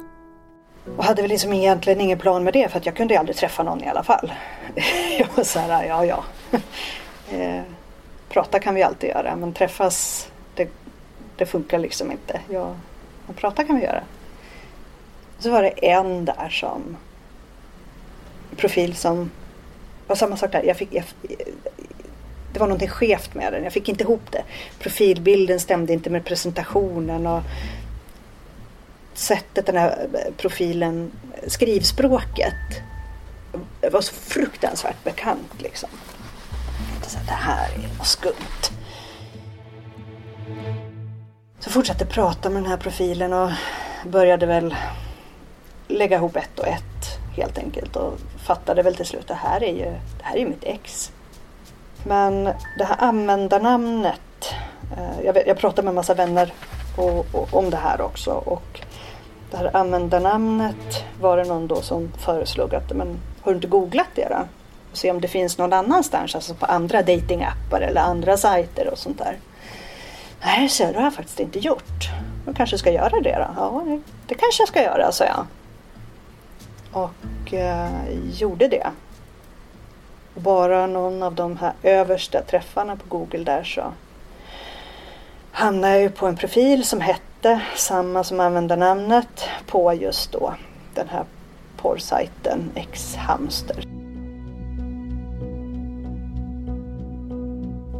Och 0.96 1.04
hade 1.04 1.22
väl 1.22 1.30
liksom 1.30 1.52
egentligen 1.52 2.00
ingen 2.00 2.18
plan 2.18 2.44
med 2.44 2.52
det 2.52 2.68
för 2.68 2.78
att 2.78 2.86
jag 2.86 2.96
kunde 2.96 3.14
ju 3.14 3.20
aldrig 3.20 3.36
träffa 3.36 3.62
någon 3.62 3.84
i 3.84 3.88
alla 3.88 4.02
fall. 4.02 4.32
jag 5.18 5.26
var 5.34 5.44
så 5.44 5.58
här, 5.58 5.84
ja 5.84 6.04
ja. 6.04 6.24
eh, 7.32 7.62
prata 8.28 8.58
kan 8.58 8.74
vi 8.74 8.82
alltid 8.82 9.10
göra 9.10 9.36
men 9.36 9.52
träffas 9.52 10.28
det, 10.54 10.68
det 11.36 11.46
funkar 11.46 11.78
liksom 11.78 12.12
inte. 12.12 12.40
Ja, 12.50 12.74
men 13.26 13.36
prata 13.36 13.64
kan 13.64 13.76
vi 13.76 13.82
göra. 13.82 14.02
Så 15.38 15.50
var 15.50 15.62
det 15.62 15.88
en 15.88 16.24
där 16.24 16.48
som 16.48 16.96
profil 18.56 18.96
som 18.96 19.30
var 20.06 20.16
samma 20.16 20.36
sak 20.36 20.52
där. 20.52 20.62
Jag 20.62 20.76
fick, 20.76 20.88
jag, 20.92 21.04
det 22.52 22.60
var 22.60 22.66
någonting 22.66 22.88
skevt 22.88 23.34
med 23.34 23.52
den. 23.52 23.64
Jag 23.64 23.72
fick 23.72 23.88
inte 23.88 24.04
ihop 24.04 24.30
det. 24.30 24.42
Profilbilden 24.78 25.60
stämde 25.60 25.92
inte 25.92 26.10
med 26.10 26.24
presentationen 26.24 27.26
och 27.26 27.42
sättet 29.18 29.66
den 29.66 29.76
här 29.76 30.08
eh, 30.14 30.32
profilen, 30.36 31.12
skrivspråket 31.46 32.82
var 33.92 34.00
så 34.00 34.14
fruktansvärt 34.14 35.04
bekant 35.04 35.52
liksom. 35.58 35.88
Så 37.02 37.18
det 37.26 37.32
här 37.32 37.68
är 37.74 37.98
något 37.98 38.06
skumt. 38.06 38.74
Så 41.58 41.70
fortsatte 41.70 42.06
prata 42.06 42.50
med 42.50 42.62
den 42.62 42.70
här 42.70 42.76
profilen 42.76 43.32
och 43.32 43.50
började 44.04 44.46
väl 44.46 44.74
lägga 45.88 46.16
ihop 46.16 46.36
ett 46.36 46.58
och 46.58 46.66
ett 46.66 47.18
helt 47.36 47.58
enkelt 47.58 47.96
och 47.96 48.18
fattade 48.46 48.82
väl 48.82 48.96
till 48.96 49.06
slut 49.06 49.28
det 49.28 49.34
här 49.34 49.62
är 49.62 49.72
ju, 49.72 49.84
det 50.18 50.22
här 50.22 50.36
är 50.36 50.46
mitt 50.46 50.64
ex. 50.64 51.12
Men 52.06 52.44
det 52.78 52.84
här 52.84 52.96
användarnamnet, 52.98 54.54
eh, 54.96 55.24
jag, 55.24 55.32
vet, 55.32 55.46
jag 55.46 55.58
pratade 55.58 55.82
med 55.82 55.90
en 55.90 55.94
massa 55.94 56.14
vänner 56.14 56.52
och, 56.96 57.26
och, 57.32 57.54
om 57.54 57.70
det 57.70 57.76
här 57.76 58.00
också 58.00 58.30
och 58.30 58.80
det 59.54 59.58
här 59.58 59.76
användarnamnet 59.76 61.04
var 61.20 61.36
det 61.36 61.44
någon 61.44 61.66
då 61.66 61.82
som 61.82 62.12
föreslog 62.18 62.74
att 62.74 62.92
men 62.92 63.20
har 63.42 63.52
du 63.52 63.56
inte 63.56 63.68
googlat 63.68 64.08
det 64.14 64.28
då? 64.28 64.48
Och 64.90 64.98
se 64.98 65.10
om 65.10 65.20
det 65.20 65.28
finns 65.28 65.58
någon 65.58 65.72
annanstans, 65.72 66.34
alltså 66.34 66.54
på 66.54 66.66
andra 66.66 67.02
datingappar 67.02 67.80
eller 67.80 68.00
andra 68.00 68.36
sajter 68.36 68.88
och 68.92 68.98
sånt 68.98 69.18
där. 69.18 69.38
Nej, 70.44 70.68
så 70.68 70.84
det 70.84 70.94
har 70.94 71.04
jag 71.04 71.14
faktiskt 71.14 71.40
inte 71.40 71.58
gjort. 71.58 72.10
Jag 72.46 72.56
kanske 72.56 72.78
ska 72.78 72.90
göra 72.90 73.20
det 73.20 73.36
då? 73.38 73.46
Ja, 73.56 73.82
det, 73.84 74.00
det 74.26 74.34
kanske 74.34 74.60
jag 74.60 74.68
ska 74.68 74.82
göra, 74.82 75.12
sa 75.12 75.24
jag. 75.24 75.46
Och 76.92 77.54
eh, 77.54 77.90
gjorde 78.32 78.68
det. 78.68 78.86
Och 80.34 80.42
bara 80.42 80.86
någon 80.86 81.22
av 81.22 81.34
de 81.34 81.56
här 81.56 81.72
översta 81.82 82.42
träffarna 82.42 82.96
på 82.96 83.18
Google 83.18 83.44
där 83.44 83.64
så 83.64 83.92
hamnade 85.52 85.92
jag 85.92 86.02
ju 86.02 86.10
på 86.10 86.26
en 86.26 86.36
profil 86.36 86.84
som 86.84 87.00
hette 87.00 87.33
samma 87.76 88.24
som 88.24 88.40
användarnamnet 88.40 89.48
på 89.66 89.94
just 89.94 90.32
då 90.32 90.54
den 90.94 91.08
här 91.08 91.24
porrsajten 91.76 92.70
X-hamster. 92.74 93.84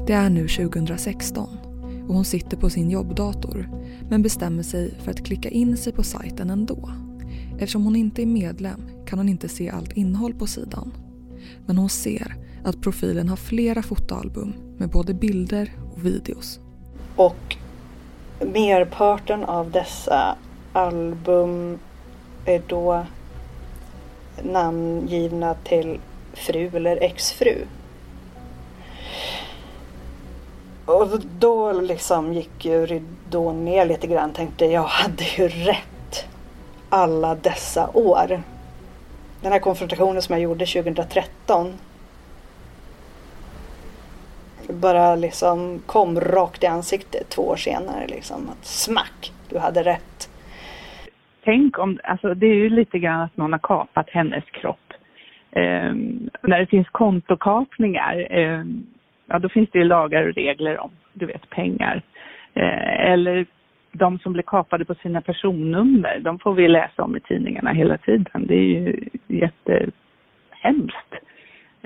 Det 0.07 0.13
är 0.13 0.31
nu 0.31 0.49
2016 0.49 1.59
och 2.09 2.15
hon 2.15 2.25
sitter 2.25 2.57
på 2.57 2.71
sin 2.71 2.91
jobbdator 2.91 3.69
men 4.11 4.23
bestämmer 4.23 4.63
sig 4.63 4.95
för 5.01 5.11
att 5.11 5.25
klicka 5.25 5.49
in 5.49 5.77
sig 5.77 5.93
på 5.93 6.03
sajten 6.03 6.51
ändå. 6.51 6.91
Eftersom 7.53 7.85
hon 7.85 7.97
inte 7.97 8.23
är 8.23 8.27
medlem 8.27 8.81
kan 9.07 9.19
hon 9.19 9.29
inte 9.29 9.49
se 9.49 9.71
allt 9.71 9.93
innehåll 9.93 10.35
på 10.35 10.47
sidan. 10.47 10.93
Men 11.67 11.79
hon 11.79 11.89
ser 11.89 12.37
att 12.65 12.81
profilen 12.81 13.29
har 13.29 13.37
flera 13.37 13.83
fotoalbum 13.83 14.55
med 14.79 14.91
både 14.91 15.15
bilder 15.15 15.73
och 15.93 16.07
videos. 16.07 16.61
Och 17.17 17.57
merparten 18.53 19.45
av 19.45 19.71
dessa 19.71 20.37
album 20.73 21.79
är 22.45 22.63
då 22.67 23.05
namngivna 24.43 25.55
till 25.55 26.01
fru 26.33 26.71
eller 26.75 27.03
exfru. 27.03 27.67
Och 30.87 31.21
då 31.39 31.73
liksom 31.73 32.33
gick 32.33 32.65
ju 32.65 32.87
ridån 32.87 33.65
ner 33.65 33.87
lite 33.87 34.07
grann. 34.07 34.33
Tänkte 34.33 34.65
jag 34.65 34.83
hade 34.83 35.25
ju 35.37 35.49
rätt. 35.49 36.27
alla 36.89 37.35
dessa 37.35 37.91
år. 37.95 38.43
Den 39.41 39.53
här 39.53 39.59
konfrontationen 39.59 40.23
som 40.23 40.33
jag 40.33 40.43
gjorde 40.43 40.67
2013 40.67 41.73
bara 44.85 45.17
liksom 45.17 45.83
kom 45.87 46.21
rakt 46.21 46.65
i 46.65 46.67
ansiktet 46.67 47.31
två 47.31 47.43
år 47.43 47.57
senare. 47.57 48.07
Liksom. 48.07 48.49
Att 48.49 48.65
smack, 48.65 49.33
du 49.51 49.59
hade 49.59 49.83
rätt. 49.83 50.31
Tänk 51.45 51.79
om, 51.79 51.99
alltså 52.05 52.35
det 52.35 52.47
är 52.47 52.55
ju 52.55 52.69
lite 52.69 52.99
grann 52.99 53.21
att 53.21 53.37
någon 53.37 53.53
har 53.53 53.59
kapat 53.59 54.11
hennes 54.11 54.45
kropp. 54.45 54.93
Eh, 55.51 55.93
när 56.43 56.59
det 56.59 56.67
finns 56.67 56.89
kontokapningar, 56.89 58.27
eh, 58.31 58.65
ja 59.27 59.39
då 59.39 59.49
finns 59.49 59.71
det 59.73 59.79
ju 59.79 59.85
lagar 59.85 60.29
och 60.29 60.35
regler 60.35 60.79
om, 60.79 60.91
du 61.13 61.27
vet, 61.27 61.51
pengar. 61.51 62.03
Eh, 62.55 63.11
eller 63.13 63.47
de 63.93 64.19
som 64.19 64.33
blir 64.33 64.43
kapade 64.43 64.85
på 64.85 64.95
sina 64.95 65.21
personnummer, 65.21 66.19
de 66.21 66.39
får 66.39 66.55
vi 66.55 66.69
läsa 66.69 67.03
om 67.03 67.17
i 67.17 67.21
tidningarna 67.21 67.73
hela 67.73 67.99
tiden. 67.99 68.47
Det 68.47 68.55
är 68.55 68.69
ju 68.79 69.09
jättehemskt. 69.29 71.15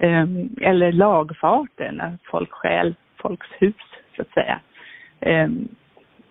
Ehm, 0.00 0.56
eller 0.60 0.92
lagfarter, 0.92 1.92
när 1.92 2.18
folk 2.30 2.52
stjäl 2.52 2.94
folks 3.16 3.48
hus, 3.58 3.74
så 4.16 4.22
att 4.22 4.30
säga. 4.30 4.60
Ehm, 5.20 5.68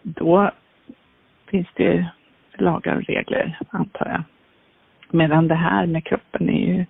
då 0.02 0.52
finns 1.50 1.68
det 1.76 2.08
lagar 2.58 2.96
och 2.96 3.04
regler, 3.04 3.60
antar 3.70 4.08
jag. 4.08 4.24
Medan 5.12 5.48
det 5.48 5.56
här 5.56 5.86
med 5.86 6.06
kroppen 6.06 6.50
är 6.50 6.76
ju 6.76 6.86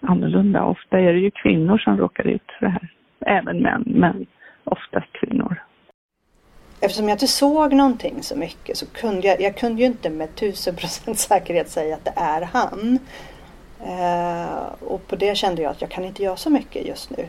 annorlunda. 0.00 0.64
Ofta 0.64 1.00
är 1.00 1.12
det 1.12 1.18
ju 1.18 1.30
kvinnor 1.30 1.78
som 1.78 1.98
råkar 1.98 2.26
ut 2.26 2.52
för 2.58 2.66
det 2.66 2.72
här. 2.72 2.88
Även 3.26 3.62
män, 3.62 3.84
men 3.86 4.26
oftast 4.64 5.12
kvinnor. 5.12 5.56
Eftersom 6.80 7.08
jag 7.08 7.14
inte 7.14 7.26
såg 7.26 7.72
någonting 7.72 8.22
så 8.22 8.38
mycket 8.38 8.76
så 8.76 8.86
kunde 8.86 9.26
jag, 9.26 9.40
jag 9.40 9.56
kunde 9.56 9.80
ju 9.82 9.86
inte 9.86 10.10
med 10.10 10.34
tusen 10.34 10.76
procent 10.76 11.18
säkerhet 11.18 11.68
säga 11.68 11.94
att 11.94 12.04
det 12.04 12.14
är 12.16 12.42
han. 12.42 12.98
Eh, 13.86 14.66
och 14.80 15.06
på 15.06 15.16
det 15.16 15.36
kände 15.36 15.62
jag 15.62 15.70
att 15.70 15.80
jag 15.80 15.90
kan 15.90 16.04
inte 16.04 16.22
göra 16.22 16.36
så 16.36 16.50
mycket 16.50 16.86
just 16.86 17.10
nu. 17.10 17.28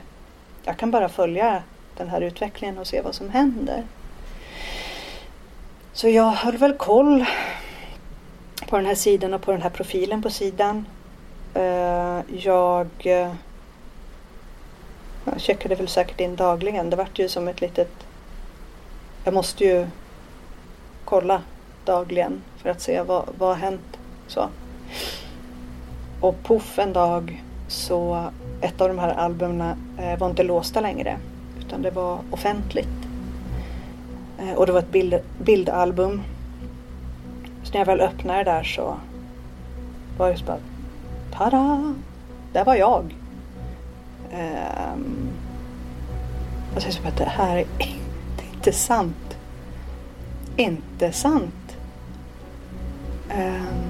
Jag 0.64 0.78
kan 0.78 0.92
bara 0.92 1.10
följa 1.10 1.64
den 1.98 2.10
här 2.10 2.22
utvecklingen 2.22 2.78
och 2.78 2.88
se 2.88 3.02
vad 3.02 3.16
som 3.16 3.30
händer. 3.30 3.84
Så 5.94 6.10
jag 6.10 6.32
höll 6.32 6.58
väl 6.58 6.74
koll 6.74 7.26
på 8.70 8.78
den 8.78 8.86
här 8.86 8.96
sidan 8.96 9.34
och 9.34 9.42
på 9.42 9.52
den 9.52 9.62
här 9.62 9.70
profilen 9.70 10.22
på 10.22 10.30
sidan. 10.30 10.86
Eh, 11.54 12.20
jag, 12.38 12.88
eh, 12.98 13.34
jag 15.26 15.42
checkade 15.42 15.76
väl 15.76 15.88
säkert 15.88 16.20
in 16.20 16.36
dagligen. 16.36 16.90
Det 16.90 16.96
vart 16.96 17.20
ju 17.20 17.30
som 17.30 17.48
ett 17.48 17.62
litet... 17.62 17.92
Jag 19.24 19.34
måste 19.34 19.64
ju 19.64 19.88
kolla 21.06 21.42
dagligen 21.86 22.42
för 22.58 22.70
att 22.70 22.82
se 22.82 23.02
vad, 23.02 23.30
vad 23.38 23.50
har 23.50 23.56
hänt. 23.56 23.98
Så. 24.28 24.50
Och 26.22 26.44
poff 26.44 26.80
en 26.80 26.94
dag 26.94 27.44
så 27.68 28.30
ett 28.62 28.82
av 28.82 28.88
de 28.88 29.00
här 29.00 29.14
albumen 29.14 29.78
eh, 29.98 30.20
var 30.20 30.30
inte 30.30 30.44
låsta 30.44 30.82
längre 30.82 31.18
utan 31.60 31.82
det 31.82 31.92
var 31.92 32.20
offentligt. 32.32 33.08
Eh, 34.40 34.54
och 34.54 34.66
det 34.66 34.72
var 34.72 34.80
ett 34.80 34.92
bild, 34.92 35.20
bildalbum. 35.40 36.22
Så 37.64 37.74
när 37.74 37.80
jag 37.80 37.86
väl 37.86 38.02
öppnade 38.02 38.44
det 38.44 38.52
där 38.52 38.64
så 38.64 38.98
var 40.18 40.30
det 40.30 40.38
så 40.38 40.46
bara 40.46 40.58
Tada! 41.34 41.94
Där 42.54 42.66
var 42.66 42.76
jag. 42.76 43.16
Um, 44.32 45.30
jag 46.74 46.82
säger 46.82 46.96
så 46.96 47.08
att 47.08 47.18
det 47.18 47.26
här 47.26 47.58
är 47.58 47.66
inte 48.56 48.72
sant. 48.72 49.38
Inte 50.56 51.12
sant. 51.12 51.78
Um, 53.38 53.87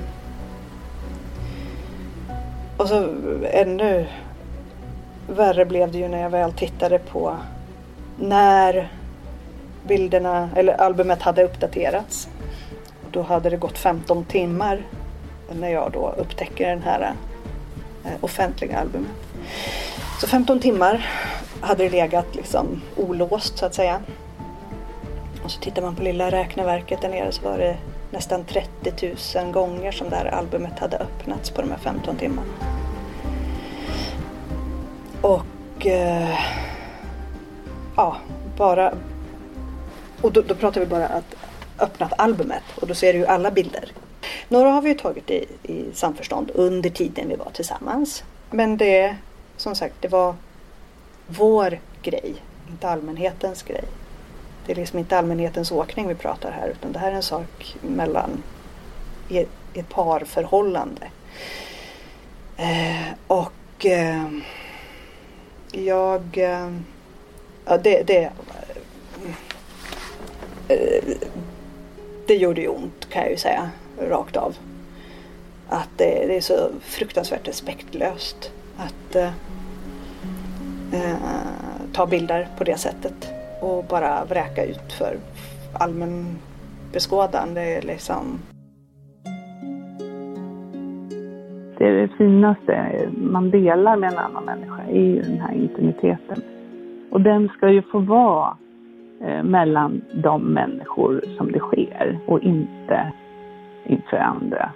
och 2.88 2.92
så 2.92 3.10
ännu 3.52 4.08
värre 5.28 5.66
blev 5.66 5.92
det 5.92 5.98
ju 5.98 6.08
när 6.08 6.22
jag 6.22 6.30
väl 6.30 6.54
tittade 6.54 7.00
på 7.00 7.38
när 8.20 8.92
bilderna 9.88 10.50
eller 10.56 10.74
albumet 10.74 11.22
hade 11.22 11.44
uppdaterats. 11.44 12.30
Då 13.12 13.22
hade 13.22 13.50
det 13.50 13.58
gått 13.58 13.78
15 13.78 14.26
timmar 14.26 14.82
när 15.60 15.70
jag 15.70 15.92
då 15.92 16.14
upptäcker 16.18 16.70
den 16.70 16.82
här 16.82 17.14
eh, 18.06 18.12
offentliga 18.22 18.78
albumet. 18.78 19.12
Så 20.22 20.28
15 20.28 20.60
timmar 20.60 21.10
hade 21.62 21.84
det 21.84 21.90
legat 21.90 22.36
liksom 22.36 22.82
olåst 22.96 23.58
så 23.58 23.66
att 23.66 23.76
säga. 23.76 24.02
Och 25.44 25.52
så 25.52 25.62
tittar 25.62 25.82
man 25.82 25.96
på 25.96 26.04
lilla 26.04 26.32
räkneverket 26.32 27.02
där 27.02 27.10
nere 27.10 27.32
så 27.32 27.50
var 27.50 27.58
det 27.58 27.78
nästan 28.12 28.46
30 28.46 29.16
000 29.36 29.52
gånger 29.52 29.92
som 29.92 30.10
det 30.10 30.16
här 30.16 30.26
albumet 30.26 30.80
hade 30.80 30.98
öppnats 30.98 31.50
på 31.50 31.62
de 31.62 31.72
här 31.72 31.80
15 31.80 32.16
timmarna. 32.16 32.77
Eh, 35.88 36.40
ja, 37.96 38.18
bara... 38.58 38.94
Och 40.22 40.32
då, 40.32 40.42
då 40.42 40.56
pratar 40.56 40.82
vi 40.82 40.88
bara 40.88 41.08
att 41.08 41.36
öppnat 41.80 42.14
albumet 42.18 42.64
och 42.76 42.88
då 42.88 42.96
ser 42.96 43.14
du 43.14 43.20
ju 43.20 43.26
alla 43.26 43.52
bilder. 43.52 43.92
Några 44.48 44.70
har 44.70 44.82
vi 44.82 44.90
ju 44.90 44.96
tagit 44.96 45.30
i, 45.30 45.46
i 45.64 45.86
samförstånd 45.94 46.52
under 46.54 46.90
tiden 46.90 47.30
vi 47.30 47.36
var 47.36 47.52
tillsammans. 47.54 48.24
Men 48.52 48.78
det, 48.78 49.16
som 49.58 49.76
sagt, 49.76 49.96
det 50.00 50.08
var 50.08 50.36
vår 51.28 51.80
grej, 52.02 52.36
inte 52.70 52.90
allmänhetens 52.90 53.64
grej. 53.64 53.84
Det 54.66 54.72
är 54.72 54.76
liksom 54.76 55.00
inte 55.00 55.18
allmänhetens 55.18 55.72
åkning 55.72 56.08
vi 56.08 56.16
pratar 56.16 56.52
här 56.52 56.68
utan 56.68 56.92
det 56.92 57.00
här 57.00 57.12
är 57.12 57.16
en 57.16 57.24
sak 57.24 57.76
mellan 57.82 58.44
i 59.30 59.38
ett, 59.38 59.50
ett 59.74 59.90
parförhållande. 59.90 61.08
Eh, 62.58 63.14
och 63.28 63.86
eh, 63.86 64.28
jag... 65.86 66.38
Eh, 66.38 66.72
ja, 67.66 67.78
det, 67.78 68.08
det, 68.08 68.32
eh, 70.68 71.04
det 72.28 72.36
gjorde 72.36 72.62
ju 72.62 72.68
ont 72.68 73.10
kan 73.10 73.22
jag 73.22 73.32
ju 73.32 73.38
säga 73.38 73.70
rakt 74.10 74.38
av. 74.38 74.56
Att 75.70 75.90
det, 75.98 76.26
det 76.28 76.38
är 76.38 76.42
så 76.42 76.70
fruktansvärt 76.82 77.48
respektlöst 77.48 78.52
att 78.78 79.16
eh, 79.16 79.32
eh 80.94 81.18
ta 81.94 82.06
bilder 82.06 82.48
på 82.58 82.64
det 82.64 82.78
sättet 82.78 83.30
och 83.62 83.84
bara 83.84 84.26
vräka 84.26 84.66
ut 84.66 84.94
för 84.98 85.18
allmän 85.74 86.38
beskådan. 86.92 87.54
Det 87.54 87.62
är 87.62 87.82
liksom... 87.82 88.40
Det, 91.92 92.10
finaste 92.18 93.10
man 93.18 93.50
delar 93.50 93.98
med 93.98 94.12
en 94.12 94.18
annan 94.18 94.46
människa 94.46 94.82
är 94.90 95.02
ju 95.02 95.22
den 95.22 95.40
här 95.40 95.54
intimiteten. 95.54 96.42
Och 97.12 97.22
den 97.22 97.50
ska 97.58 97.72
ju 97.72 97.82
få 97.82 98.00
vara 98.00 98.58
eh, 99.22 99.44
mellan 99.44 100.02
de 100.14 100.44
människor 100.44 101.24
som 101.38 101.52
det 101.52 101.60
sker 101.60 102.20
och 102.26 102.40
inte 102.40 103.14
inför 103.86 104.18
andra 104.18 104.72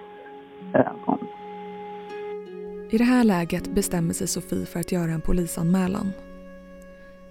ögon. 0.74 1.18
I 2.90 2.98
det 2.98 3.04
här 3.04 3.24
läget 3.24 3.76
bestämmer 3.76 4.14
sig 4.14 4.28
Sofie 4.28 4.66
för 4.66 4.80
att 4.80 4.92
göra 4.92 5.12
en 5.12 5.22
polisanmälan. 5.22 6.12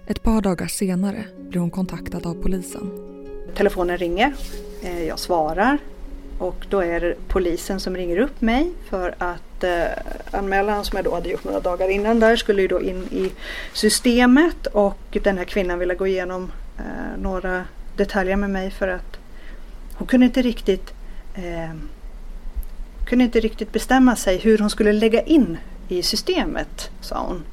Ett 0.07 0.23
par 0.23 0.41
dagar 0.41 0.65
senare 0.65 1.23
blir 1.49 1.59
hon 1.59 1.71
kontaktad 1.71 2.27
av 2.27 2.33
polisen. 2.33 2.91
Telefonen 3.53 3.97
ringer, 3.97 4.33
eh, 4.83 5.03
jag 5.03 5.19
svarar 5.19 5.77
och 6.41 6.65
då 6.69 6.79
är 6.79 6.99
det 6.99 7.15
polisen 7.27 7.79
som 7.79 7.97
ringer 7.97 8.17
upp 8.17 8.41
mig 8.41 8.71
för 8.89 9.15
att 9.17 9.63
eh, 9.63 9.85
anmälan 10.31 10.85
som 10.85 10.95
jag 10.95 11.05
då 11.05 11.15
hade 11.15 11.29
gjort 11.29 11.43
några 11.43 11.59
dagar 11.59 11.89
innan 11.89 12.19
där 12.19 12.35
skulle 12.35 12.61
ju 12.61 12.67
då 12.67 12.81
in 12.81 13.03
i 13.11 13.31
systemet 13.73 14.67
och 14.67 15.17
den 15.23 15.37
här 15.37 15.45
kvinnan 15.45 15.79
ville 15.79 15.95
gå 15.95 16.07
igenom 16.07 16.51
eh, 16.77 17.21
några 17.21 17.65
detaljer 17.97 18.35
med 18.35 18.49
mig 18.49 18.71
för 18.71 18.87
att 18.87 19.17
hon 19.93 20.07
kunde 20.07 20.25
inte 20.25 20.41
riktigt 20.41 20.93
eh, 21.35 21.75
kunde 23.05 23.25
inte 23.25 23.39
riktigt 23.39 23.71
bestämma 23.71 24.15
sig 24.15 24.37
hur 24.37 24.57
hon 24.57 24.69
skulle 24.69 24.93
lägga 24.93 25.21
in 25.21 25.57
i 25.87 26.03
systemet, 26.03 26.91
sa 27.01 27.25
hon. 27.27 27.43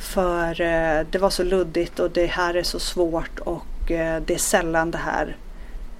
För 0.00 0.60
eh, 0.60 1.06
det 1.10 1.18
var 1.18 1.30
så 1.30 1.42
luddigt 1.42 2.00
och 2.00 2.10
det 2.10 2.26
här 2.26 2.54
är 2.54 2.62
så 2.62 2.78
svårt 2.78 3.38
och 3.38 3.90
eh, 3.90 4.22
det 4.26 4.34
är 4.34 4.38
sällan 4.38 4.90
det 4.90 4.98
här 4.98 5.36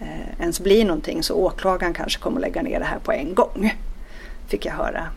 eh, 0.00 0.40
ens 0.40 0.60
blir 0.60 0.84
någonting 0.84 1.22
så 1.22 1.34
åklagaren 1.34 1.94
kanske 1.94 2.20
kommer 2.20 2.40
lägga 2.40 2.62
ner 2.62 2.78
det 2.78 2.84
här 2.84 2.98
på 2.98 3.12
en 3.12 3.34
gång. 3.34 3.74
Fick 4.48 4.66
jag 4.66 4.72
höra. 4.72 5.08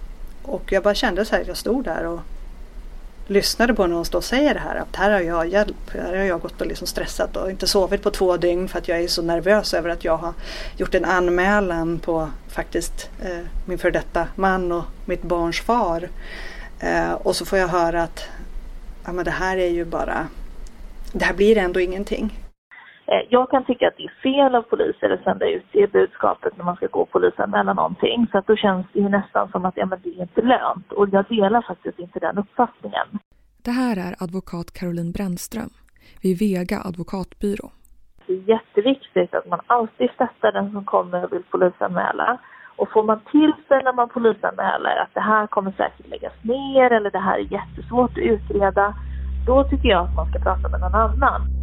Och 0.44 0.72
jag 0.72 0.84
bara 0.84 0.96
kände 0.96 1.26
så 1.26 1.36
här, 1.36 1.44
jag 1.48 1.58
stod 1.58 1.84
där 1.84 2.06
och 2.06 2.20
lyssnade 3.28 3.74
på 3.74 3.88
när 3.88 3.96
hon 3.96 4.06
stod 4.06 4.18
och 4.18 4.24
säger 4.24 4.54
det 4.54 4.60
här. 4.60 4.76
Att 4.76 4.96
här 4.96 5.12
har 5.12 5.20
jag 5.20 5.48
hjälp. 5.48 5.92
Här 5.94 6.18
har 6.18 6.24
jag 6.24 6.42
gått 6.42 6.62
och 6.62 6.68
liksom 6.68 6.88
stressat 6.88 7.38
och 7.38 7.52
inte 7.52 7.68
sovit 7.68 8.04
på 8.04 8.10
två 8.12 8.38
dygn 8.38 8.68
för 8.68 8.80
att 8.80 8.88
jag 8.88 9.00
är 9.00 9.08
så 9.08 9.22
nervös 9.22 9.74
över 9.74 9.90
att 9.90 10.04
jag 10.04 10.18
har 10.18 10.34
gjort 10.78 10.96
en 10.96 11.06
anmälan 11.06 12.00
på 12.00 12.30
faktiskt 12.48 13.10
eh, 13.22 13.40
min 13.66 13.78
före 13.78 13.92
detta 13.92 14.28
man 14.36 14.72
och 14.72 14.84
mitt 15.06 15.24
barns 15.24 15.62
far. 15.62 16.10
Eh, 16.80 17.12
och 17.12 17.36
så 17.36 17.46
får 17.46 17.60
jag 17.60 17.68
höra 17.68 18.04
att 18.04 18.24
ja, 19.06 19.12
men 19.12 19.26
det 19.26 19.32
här 19.32 19.58
är 19.58 19.70
ju 19.70 19.86
bara, 19.86 20.28
det 21.12 21.26
här 21.26 21.34
blir 21.34 21.58
ändå 21.58 21.80
ingenting. 21.80 22.47
Eh, 23.12 23.22
jag 23.30 23.50
kan 23.50 23.66
tycka 23.66 23.88
att 23.88 23.98
det 23.98 24.04
är 24.04 24.22
fel 24.22 24.56
av 24.56 24.62
poliser 24.62 25.10
att 25.10 25.24
sända 25.24 25.46
ut 25.50 25.66
det 25.72 25.92
budskapet 25.92 26.58
när 26.58 26.66
man 26.66 26.76
ska 26.76 26.88
gå 26.88 27.00
och 27.00 27.12
polisanmäla 27.12 27.74
någonting. 27.74 28.28
Så 28.32 28.38
att 28.38 28.48
då 28.48 28.56
känns 28.56 28.86
det 28.94 29.00
ju 29.00 29.10
nästan 29.10 29.50
som 29.52 29.66
att 29.66 29.78
ja, 29.78 29.86
men 29.86 30.00
det 30.04 30.10
är 30.10 30.22
inte 30.22 30.42
lönt. 30.42 30.92
Och 30.92 31.10
jag 31.12 31.26
delar 31.26 31.62
faktiskt 31.62 32.00
inte 32.00 32.20
den 32.20 32.38
uppfattningen. 32.38 33.08
Det 33.64 33.72
här 33.72 33.98
är 33.98 34.24
advokat 34.24 34.72
Caroline 34.74 35.12
Brännström 35.12 35.70
vid 36.24 36.40
Vega 36.40 36.82
advokatbyrå. 36.86 37.72
Det 38.28 38.34
är 38.34 38.50
jätteviktigt 38.50 39.36
att 39.36 39.48
man 39.48 39.60
alltid 39.68 40.10
stöttar 40.10 40.52
den 40.52 40.72
som 40.72 40.86
kommer 40.86 41.24
och 41.26 41.34
vill 41.34 41.44
polisanmäla. 41.44 42.38
Och 42.76 42.92
får 42.92 43.04
man 43.04 43.20
till 43.32 43.54
sig 43.68 43.84
när 43.84 43.94
man 43.94 44.10
polisanmäler 44.10 44.96
att 45.04 45.14
det 45.14 45.22
här 45.22 45.48
kommer 45.48 45.72
säkert 45.72 46.08
läggas 46.08 46.34
ner 46.42 46.92
eller 46.92 47.12
det 47.12 47.20
här 47.20 47.38
är 47.38 47.54
jättesvårt 47.54 48.12
att 48.12 48.18
utreda, 48.18 48.96
då 49.48 49.64
tycker 49.64 49.90
jag 49.90 50.06
att 50.06 50.16
man 50.16 50.30
ska 50.30 50.40
prata 50.40 50.70
med 50.70 50.80
någon 50.80 50.96
annan. 50.96 51.57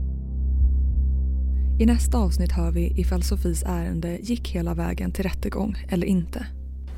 I 1.78 1.86
nästa 1.86 2.18
avsnitt 2.18 2.52
hör 2.52 2.70
vi 2.70 3.00
ifall 3.00 3.22
Sofies 3.22 3.62
ärende 3.62 4.18
gick 4.20 4.48
hela 4.48 4.74
vägen 4.74 5.12
till 5.12 5.24
rättegång 5.24 5.76
eller 5.88 6.06
inte. 6.06 6.46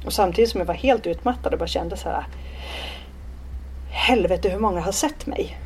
Och 0.06 0.12
samtidigt 0.12 0.50
som 0.50 0.60
jag 0.60 0.66
var 0.66 0.74
helt 0.74 1.06
utmattad 1.06 1.52
och 1.52 1.58
bara 1.58 1.66
kände 1.66 1.96
så 1.96 2.08
här. 2.08 2.26
Helvete 3.90 4.48
hur 4.48 4.58
många 4.58 4.80
har 4.80 4.92
sett 4.92 5.26
mig? 5.26 5.58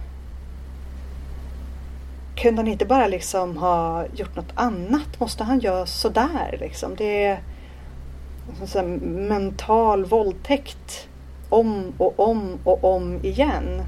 Kunde 2.37 2.63
han 2.63 2.69
inte 2.69 2.87
bara 2.87 3.07
liksom 3.07 3.57
ha 3.57 4.07
gjort 4.17 4.37
något 4.37 4.53
annat? 4.55 5.21
Måste 5.21 5.45
han 5.45 5.61
göra 5.61 5.87
sådär 5.87 6.57
liksom? 6.61 6.95
Det 6.97 7.25
är 7.25 7.43
så 8.67 8.83
mental 9.03 10.05
våldtäkt 10.05 11.09
om 11.49 11.93
och 11.99 12.21
om 12.21 12.59
och 12.65 12.85
om 12.85 13.25
igen. 13.25 13.83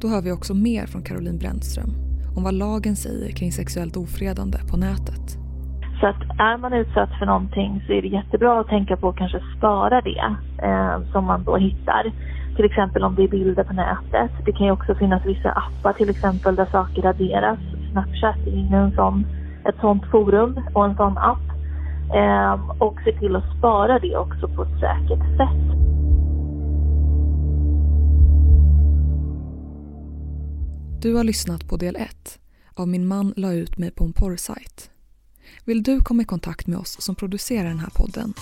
Då 0.00 0.08
hör 0.08 0.22
vi 0.22 0.32
också 0.32 0.54
mer 0.54 0.86
från 0.86 1.02
Caroline 1.02 1.38
Brännström 1.38 2.03
om 2.36 2.44
vad 2.44 2.54
lagen 2.54 2.96
säger 2.96 3.30
kring 3.30 3.52
sexuellt 3.52 3.96
ofredande 3.96 4.58
på 4.70 4.76
nätet. 4.76 5.44
Så 6.00 6.06
att 6.06 6.22
är 6.38 6.58
man 6.58 6.72
utsatt 6.72 7.10
för 7.18 7.26
någonting 7.26 7.82
så 7.86 7.92
är 7.92 8.02
det 8.02 8.08
jättebra 8.08 8.60
att 8.60 8.68
tänka 8.68 8.96
på 8.96 9.08
att 9.08 9.16
kanske 9.16 9.40
spara 9.58 10.00
det 10.00 10.36
eh, 10.62 11.12
som 11.12 11.24
man 11.24 11.44
då 11.44 11.56
hittar. 11.56 12.12
Till 12.56 12.64
exempel 12.64 13.04
om 13.04 13.14
det 13.14 13.22
är 13.24 13.28
bilder 13.28 13.64
på 13.64 13.72
nätet. 13.72 14.30
Det 14.46 14.52
kan 14.52 14.66
ju 14.66 14.72
också 14.72 14.94
finnas 14.94 15.26
vissa 15.26 15.50
appar 15.50 15.92
till 15.92 16.10
exempel 16.10 16.56
där 16.56 16.66
saker 16.72 17.02
raderas. 17.02 17.58
Snapchat 17.92 18.46
är 18.46 18.76
en 18.76 18.92
sån, 18.92 19.26
ett 19.68 19.80
sånt 19.80 20.04
forum 20.10 20.60
och 20.72 20.84
en 20.84 20.96
sån 20.96 21.18
app. 21.18 21.46
Eh, 22.14 22.82
och 22.82 23.00
se 23.04 23.12
till 23.12 23.36
att 23.36 23.58
spara 23.58 23.98
det 23.98 24.16
också 24.16 24.48
på 24.48 24.62
ett 24.62 24.80
säkert 24.80 25.36
sätt. 25.36 25.83
Du 31.04 31.14
har 31.14 31.24
lyssnat 31.24 31.68
på 31.68 31.76
del 31.76 31.96
1 31.96 32.38
av 32.74 32.88
Min 32.88 33.06
man 33.06 33.34
la 33.36 33.52
ut 33.52 33.78
mig 33.78 33.90
på 33.90 34.04
en 34.04 34.12
porrsajt. 34.12 34.90
Vill 35.64 35.82
du 35.82 36.00
komma 36.00 36.22
i 36.22 36.24
kontakt 36.24 36.66
med 36.66 36.78
oss 36.78 37.02
som 37.02 37.14
producerar 37.14 37.68
den 37.68 37.78
här 37.78 37.90
podden? 37.90 38.34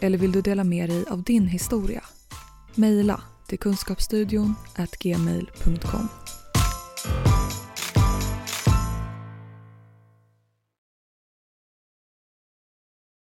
Eller 0.00 0.18
vill 0.18 0.32
du 0.32 0.40
dela 0.40 0.64
med 0.64 0.88
dig 0.90 1.04
av 1.10 1.22
din 1.22 1.46
historia? 1.46 2.04
Mejla 2.74 3.20
till 3.48 3.58
kunskapsstudion 3.58 4.54
gmail.com 5.00 6.08